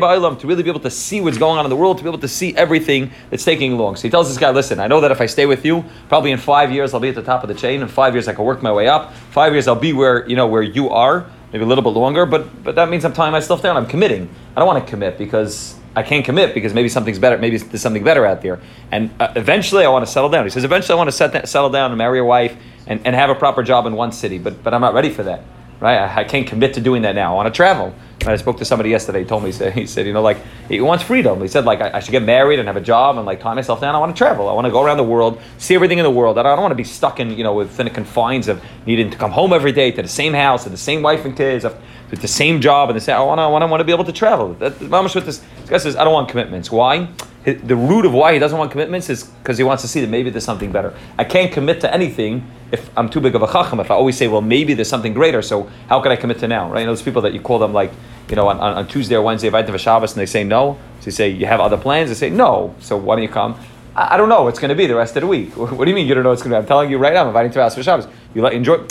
Ba'olam 0.00 0.40
to 0.40 0.46
really 0.46 0.62
be 0.62 0.70
able 0.70 0.80
to 0.80 0.90
see 0.90 1.20
what's 1.20 1.36
going 1.36 1.58
on 1.58 1.66
in 1.66 1.68
the 1.68 1.76
world, 1.76 1.98
to 1.98 2.02
be 2.02 2.08
able 2.08 2.18
to 2.18 2.28
see 2.28 2.56
everything 2.56 3.10
that's 3.28 3.44
taking 3.44 3.74
along. 3.74 3.96
So 3.96 4.04
he 4.04 4.10
tells 4.10 4.26
this 4.26 4.38
guy, 4.38 4.50
listen, 4.52 4.80
I 4.80 4.86
know 4.86 5.02
that 5.02 5.10
if 5.10 5.20
I 5.20 5.26
stay 5.26 5.44
with 5.44 5.66
you, 5.66 5.84
probably 6.08 6.30
in 6.30 6.38
five 6.38 6.72
years 6.72 6.94
I'll 6.94 7.00
be 7.00 7.10
at 7.10 7.14
the 7.14 7.22
top 7.22 7.42
of 7.42 7.48
the 7.48 7.54
chain. 7.54 7.82
In 7.82 7.88
five 7.88 8.14
years 8.14 8.26
I 8.26 8.32
can 8.32 8.46
work 8.46 8.62
my 8.62 8.72
way 8.72 8.88
up. 8.88 9.12
Five 9.32 9.52
years 9.52 9.68
I'll 9.68 9.76
be 9.76 9.92
where 9.92 10.26
you 10.26 10.34
know 10.34 10.46
where 10.46 10.62
you 10.62 10.88
are. 10.88 11.30
Maybe 11.52 11.62
a 11.62 11.66
little 11.66 11.84
bit 11.84 11.90
longer, 11.90 12.24
but 12.24 12.64
but 12.64 12.74
that 12.76 12.88
means 12.88 13.04
I'm 13.04 13.12
tying 13.12 13.32
myself 13.32 13.60
down. 13.60 13.76
I'm 13.76 13.86
committing. 13.86 14.30
I 14.56 14.60
don't 14.60 14.66
want 14.66 14.82
to 14.82 14.90
commit 14.90 15.18
because 15.18 15.76
I 15.96 16.02
can't 16.02 16.24
commit 16.26 16.52
because 16.52 16.74
maybe 16.74 16.90
something's 16.90 17.18
better. 17.18 17.38
Maybe 17.38 17.56
there's 17.56 17.80
something 17.80 18.04
better 18.04 18.26
out 18.26 18.42
there. 18.42 18.60
And 18.92 19.10
uh, 19.18 19.32
eventually, 19.34 19.82
I 19.84 19.88
want 19.88 20.04
to 20.04 20.12
settle 20.12 20.28
down. 20.28 20.44
He 20.44 20.50
says, 20.50 20.62
eventually, 20.62 20.92
I 20.92 20.96
want 20.96 21.08
to 21.08 21.12
set, 21.12 21.48
settle 21.48 21.70
down 21.70 21.90
and 21.90 21.96
marry 21.96 22.18
a 22.18 22.24
wife 22.24 22.54
and, 22.86 23.00
and 23.06 23.16
have 23.16 23.30
a 23.30 23.34
proper 23.34 23.62
job 23.62 23.86
in 23.86 23.94
one 23.94 24.12
city. 24.12 24.38
But 24.38 24.62
but 24.62 24.74
I'm 24.74 24.82
not 24.82 24.92
ready 24.92 25.08
for 25.08 25.22
that, 25.22 25.42
right? 25.80 25.96
I, 25.96 26.20
I 26.20 26.24
can't 26.24 26.46
commit 26.46 26.74
to 26.74 26.82
doing 26.82 27.02
that 27.02 27.14
now. 27.14 27.32
I 27.32 27.34
want 27.34 27.52
to 27.52 27.56
travel. 27.56 27.94
And 28.20 28.30
I 28.30 28.36
spoke 28.36 28.58
to 28.58 28.64
somebody 28.64 28.90
yesterday. 28.90 29.20
He 29.20 29.24
told 29.24 29.44
me 29.44 29.50
he 29.50 29.52
said, 29.52 29.72
he 29.72 29.86
said 29.86 30.06
you 30.06 30.12
know 30.12 30.20
like 30.20 30.38
he 30.68 30.80
wants 30.80 31.04
freedom. 31.04 31.40
He 31.40 31.48
said 31.48 31.64
like 31.64 31.80
I, 31.80 31.96
I, 31.96 32.00
should 32.00 32.10
get 32.10 32.22
married 32.24 32.58
and 32.58 32.66
have 32.66 32.76
a 32.76 32.80
job 32.80 33.16
and 33.16 33.24
like 33.24 33.40
tie 33.40 33.54
myself 33.54 33.80
down. 33.80 33.94
I 33.94 33.98
want 33.98 34.14
to 34.14 34.18
travel. 34.18 34.48
I 34.48 34.52
want 34.52 34.66
to 34.66 34.70
go 34.70 34.82
around 34.82 34.96
the 34.96 35.04
world, 35.04 35.40
see 35.58 35.74
everything 35.74 35.98
in 35.98 36.04
the 36.04 36.10
world. 36.10 36.36
I 36.38 36.42
don't, 36.42 36.52
I 36.52 36.56
don't 36.56 36.62
want 36.62 36.72
to 36.72 36.76
be 36.76 36.84
stuck 36.84 37.20
in 37.20 37.30
you 37.38 37.44
know 37.44 37.54
within 37.54 37.86
the 37.86 37.90
confines 37.90 38.48
of 38.48 38.62
needing 38.84 39.10
to 39.10 39.16
come 39.16 39.30
home 39.30 39.52
every 39.52 39.72
day 39.72 39.92
to 39.92 40.02
the 40.02 40.08
same 40.08 40.34
house 40.34 40.66
and 40.66 40.72
the 40.72 40.78
same 40.78 41.02
wife 41.02 41.24
and 41.24 41.36
kids. 41.36 41.64
With 42.10 42.22
the 42.22 42.28
same 42.28 42.60
job 42.60 42.88
and 42.88 42.96
the 42.96 43.00
same, 43.00 43.16
I 43.16 43.20
want 43.20 43.38
to, 43.38 43.42
I 43.42 43.46
want 43.48 43.68
want 43.68 43.80
to 43.80 43.84
be 43.84 43.90
able 43.90 44.04
to 44.04 44.12
travel. 44.12 44.54
That, 44.54 44.78
with 44.80 45.24
this, 45.24 45.24
this 45.24 45.42
guy 45.68 45.78
says, 45.78 45.96
I 45.96 46.04
don't 46.04 46.12
want 46.12 46.28
commitments. 46.28 46.70
Why? 46.70 47.08
The 47.44 47.76
root 47.76 48.04
of 48.04 48.12
why 48.12 48.32
he 48.32 48.40
doesn't 48.40 48.58
want 48.58 48.72
commitments 48.72 49.08
is 49.08 49.24
because 49.24 49.56
he 49.56 49.62
wants 49.62 49.82
to 49.82 49.88
see 49.88 50.00
that 50.00 50.08
maybe 50.08 50.30
there's 50.30 50.44
something 50.44 50.72
better. 50.72 50.92
I 51.16 51.24
can't 51.24 51.52
commit 51.52 51.80
to 51.82 51.94
anything 51.94 52.44
if 52.72 52.90
I'm 52.98 53.08
too 53.08 53.20
big 53.20 53.34
of 53.34 53.42
a 53.42 53.46
chacham, 53.46 53.78
if 53.80 53.90
I 53.90 53.94
always 53.94 54.16
say, 54.16 54.26
well, 54.26 54.40
maybe 54.40 54.74
there's 54.74 54.88
something 54.88 55.14
greater, 55.14 55.42
so 55.42 55.70
how 55.88 56.00
could 56.00 56.10
I 56.10 56.16
commit 56.16 56.40
to 56.40 56.48
now, 56.48 56.70
right? 56.70 56.80
You 56.80 56.86
know, 56.86 56.92
those 56.92 57.02
people 57.02 57.22
that 57.22 57.32
you 57.32 57.40
call 57.40 57.58
them 57.58 57.72
like, 57.72 57.92
you 58.28 58.36
know, 58.36 58.48
on, 58.48 58.58
on, 58.58 58.74
on 58.74 58.88
Tuesday 58.88 59.14
or 59.14 59.22
Wednesday, 59.22 59.48
invite 59.48 59.66
them 59.66 59.74
for 59.74 59.78
Shabbos, 59.78 60.12
and 60.12 60.20
they 60.20 60.26
say 60.26 60.42
no. 60.42 60.78
So 61.00 61.06
you 61.06 61.12
say, 61.12 61.28
you 61.28 61.46
have 61.46 61.60
other 61.60 61.76
plans? 61.76 62.08
They 62.08 62.14
say, 62.14 62.30
no. 62.30 62.74
So 62.80 62.96
why 62.96 63.14
don't 63.14 63.22
you 63.22 63.28
come? 63.28 63.58
I, 63.94 64.14
I 64.14 64.16
don't 64.16 64.28
know 64.28 64.42
what's 64.42 64.58
going 64.58 64.70
to 64.70 64.74
be 64.74 64.86
the 64.86 64.96
rest 64.96 65.16
of 65.16 65.20
the 65.20 65.26
week. 65.28 65.56
What 65.56 65.84
do 65.84 65.90
you 65.90 65.94
mean 65.94 66.08
you 66.08 66.14
don't 66.14 66.24
know 66.24 66.30
what's 66.30 66.42
going 66.42 66.50
to 66.50 66.56
be? 66.56 66.62
I'm 66.62 66.66
telling 66.66 66.90
you 66.90 66.98
right 66.98 67.14
now, 67.14 67.22
I'm 67.22 67.28
inviting 67.28 67.52
to 67.52 67.62
house 67.62 67.76
for 67.76 67.82
Shabbos. 67.82 68.08
You 68.34 68.42
let 68.42 68.52
enjoy. 68.52 68.84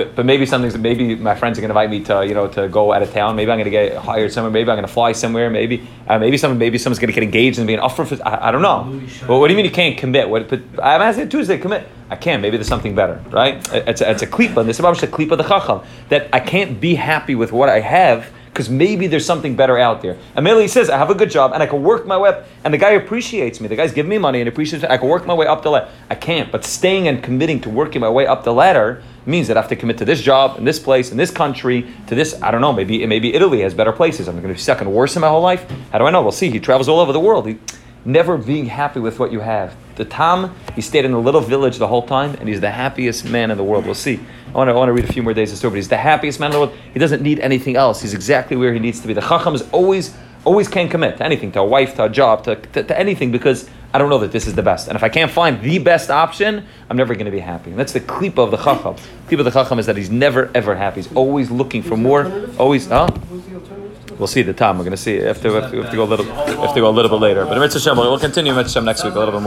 But, 0.00 0.16
but 0.16 0.24
maybe 0.24 0.46
something's 0.46 0.78
maybe 0.78 1.14
my 1.14 1.34
friends 1.34 1.58
are 1.58 1.60
going 1.60 1.68
to 1.68 1.78
invite 1.78 1.90
me 1.90 2.02
to 2.04 2.26
you 2.26 2.32
know 2.32 2.48
to 2.48 2.68
go 2.68 2.94
out 2.94 3.02
of 3.02 3.12
town. 3.12 3.36
Maybe 3.36 3.50
I'm 3.50 3.58
going 3.58 3.66
to 3.66 3.70
get 3.70 3.98
hired 3.98 4.32
somewhere. 4.32 4.50
Maybe 4.50 4.70
I'm 4.70 4.76
going 4.76 4.86
to 4.86 4.92
fly 4.92 5.12
somewhere. 5.12 5.50
Maybe 5.50 5.86
uh, 6.08 6.18
maybe 6.18 6.38
someone 6.38 6.58
maybe 6.58 6.78
someone's 6.78 6.98
going 6.98 7.08
to 7.08 7.12
get 7.12 7.22
engaged 7.22 7.58
and 7.58 7.66
be 7.66 7.74
an 7.74 7.80
offer. 7.80 8.06
For, 8.06 8.16
I, 8.26 8.48
I 8.48 8.50
don't 8.50 8.62
know. 8.62 9.02
But 9.26 9.38
what 9.38 9.48
do 9.48 9.52
you 9.52 9.56
mean 9.56 9.66
you 9.66 9.70
can't 9.70 9.98
commit? 9.98 10.30
What? 10.30 10.48
But 10.48 10.60
I'm 10.82 11.02
asking 11.02 11.28
Tuesday 11.28 11.58
commit. 11.58 11.86
I 12.08 12.16
can. 12.16 12.40
Maybe 12.40 12.56
there's 12.56 12.66
something 12.66 12.94
better, 12.94 13.22
right? 13.30 13.56
It's 13.74 14.00
a, 14.00 14.10
it's 14.10 14.22
a 14.22 14.26
klipa. 14.26 14.64
This 14.64 14.76
is 14.76 14.80
about 14.80 14.98
the 14.98 15.06
klipa 15.06 15.36
the 15.36 15.44
chacham 15.44 15.82
that 16.08 16.30
I 16.32 16.40
can't 16.40 16.80
be 16.80 16.94
happy 16.94 17.34
with 17.34 17.52
what 17.52 17.68
I 17.68 17.80
have 17.80 18.32
because 18.50 18.68
maybe 18.68 19.06
there's 19.06 19.24
something 19.24 19.54
better 19.54 19.78
out 19.78 20.02
there. 20.02 20.16
Amelie 20.34 20.66
says, 20.66 20.90
I 20.90 20.98
have 20.98 21.10
a 21.10 21.14
good 21.14 21.30
job 21.30 21.52
and 21.52 21.62
I 21.62 21.66
can 21.66 21.82
work 21.82 22.06
my 22.06 22.18
way 22.18 22.30
up, 22.30 22.46
and 22.64 22.74
the 22.74 22.78
guy 22.78 22.90
appreciates 22.90 23.60
me. 23.60 23.68
The 23.68 23.76
guy's 23.76 23.92
giving 23.92 24.10
me 24.10 24.18
money 24.18 24.40
and 24.40 24.48
appreciates 24.48 24.82
me. 24.82 24.88
I 24.88 24.98
can 24.98 25.08
work 25.08 25.24
my 25.24 25.34
way 25.34 25.46
up 25.46 25.62
the 25.62 25.70
ladder. 25.70 25.88
I 26.08 26.16
can't, 26.16 26.50
but 26.50 26.64
staying 26.64 27.06
and 27.06 27.22
committing 27.22 27.60
to 27.60 27.70
working 27.70 28.00
my 28.00 28.10
way 28.10 28.26
up 28.26 28.42
the 28.42 28.52
ladder 28.52 29.02
means 29.26 29.48
that 29.48 29.56
I 29.56 29.60
have 29.60 29.68
to 29.70 29.76
commit 29.76 29.98
to 29.98 30.04
this 30.04 30.20
job, 30.20 30.58
in 30.58 30.64
this 30.64 30.78
place, 30.78 31.10
in 31.10 31.16
this 31.16 31.30
country, 31.30 31.86
to 32.06 32.14
this, 32.14 32.40
I 32.42 32.50
don't 32.50 32.60
know, 32.60 32.72
maybe 32.72 33.04
maybe 33.06 33.34
Italy 33.34 33.60
has 33.60 33.74
better 33.74 33.92
places. 33.92 34.28
I'm 34.28 34.36
going 34.36 34.48
to 34.48 34.54
be 34.54 34.60
stuck 34.60 34.80
in 34.80 34.90
Warsaw 34.90 35.20
my 35.20 35.28
whole 35.28 35.42
life. 35.42 35.68
How 35.92 35.98
do 35.98 36.04
I 36.04 36.10
know? 36.10 36.22
We'll 36.22 36.32
see. 36.32 36.50
He 36.50 36.60
travels 36.60 36.88
all 36.88 37.00
over 37.00 37.12
the 37.12 37.20
world. 37.20 37.46
He, 37.46 37.58
never 38.04 38.38
being 38.38 38.66
happy 38.66 39.00
with 39.00 39.18
what 39.18 39.32
you 39.32 39.40
have. 39.40 39.76
The 39.96 40.04
Tam, 40.04 40.54
he 40.74 40.80
stayed 40.80 41.04
in 41.04 41.12
a 41.12 41.18
little 41.18 41.40
village 41.40 41.76
the 41.76 41.86
whole 41.86 42.06
time, 42.06 42.34
and 42.36 42.48
he's 42.48 42.60
the 42.60 42.70
happiest 42.70 43.26
man 43.26 43.50
in 43.50 43.58
the 43.58 43.64
world. 43.64 43.84
We'll 43.84 43.94
see. 43.94 44.20
I 44.48 44.52
want 44.52 44.68
to, 44.68 44.72
I 44.72 44.76
want 44.76 44.88
to 44.88 44.92
read 44.92 45.04
a 45.04 45.12
few 45.12 45.22
more 45.22 45.34
days 45.34 45.52
of 45.52 45.58
story, 45.58 45.72
but 45.72 45.76
he's 45.76 45.88
the 45.88 45.98
happiest 45.98 46.40
man 46.40 46.50
in 46.50 46.52
the 46.52 46.58
world. 46.60 46.78
He 46.92 46.98
doesn't 46.98 47.22
need 47.22 47.40
anything 47.40 47.76
else. 47.76 48.00
He's 48.00 48.14
exactly 48.14 48.56
where 48.56 48.72
he 48.72 48.78
needs 48.78 49.00
to 49.00 49.06
be. 49.06 49.12
The 49.12 49.20
Chacham 49.20 49.54
is 49.54 49.62
always, 49.70 50.16
always 50.44 50.68
can 50.68 50.88
commit 50.88 51.18
to 51.18 51.24
anything, 51.24 51.52
to 51.52 51.60
a 51.60 51.64
wife, 51.64 51.94
to 51.96 52.04
a 52.04 52.08
job, 52.08 52.44
to, 52.44 52.56
to, 52.56 52.82
to 52.82 52.98
anything, 52.98 53.30
because 53.30 53.68
I 53.92 53.98
don't 53.98 54.08
know 54.08 54.18
that 54.18 54.30
this 54.30 54.46
is 54.46 54.54
the 54.54 54.62
best. 54.62 54.86
And 54.88 54.96
if 54.96 55.02
I 55.02 55.08
can't 55.08 55.30
find 55.30 55.60
the 55.60 55.78
best 55.78 56.10
option, 56.10 56.64
I'm 56.88 56.96
never 56.96 57.14
going 57.14 57.26
to 57.26 57.32
be 57.32 57.40
happy. 57.40 57.70
And 57.70 57.78
that's 57.78 57.92
the 57.92 58.00
klipa 58.00 58.38
of 58.38 58.50
the 58.52 58.56
Chacham. 58.56 58.94
The 59.28 59.38
of 59.38 59.44
the 59.44 59.50
Chacham 59.50 59.78
is 59.78 59.86
that 59.86 59.96
he's 59.96 60.10
never, 60.10 60.50
ever 60.54 60.76
happy. 60.76 61.02
He's 61.02 61.12
always 61.14 61.50
looking 61.50 61.82
for 61.82 61.96
more, 61.96 62.48
always, 62.58 62.86
huh? 62.86 63.08
We'll 64.18 64.26
see 64.26 64.42
the 64.42 64.52
time. 64.52 64.76
We're 64.76 64.84
going 64.84 64.90
to 64.90 64.96
see. 64.96 65.14
If 65.14 65.40
to, 65.42 65.52
have 65.52 65.70
to 65.70 65.96
go 65.96 66.02
a 66.02 66.04
little, 66.04 66.26
have 66.26 66.74
to 66.74 66.80
go 66.80 66.88
a 66.88 66.92
little 66.92 67.10
bit 67.10 67.24
later. 67.24 67.46
But 67.46 67.58
Mitzvah 67.58 67.80
Shem, 67.80 67.96
we'll 67.96 68.18
continue 68.18 68.54
Mitzvah 68.54 68.72
Shem 68.72 68.84
next 68.84 69.02
week 69.02 69.14
a 69.14 69.18
little 69.18 69.32
bit 69.32 69.32
more. 69.32 69.38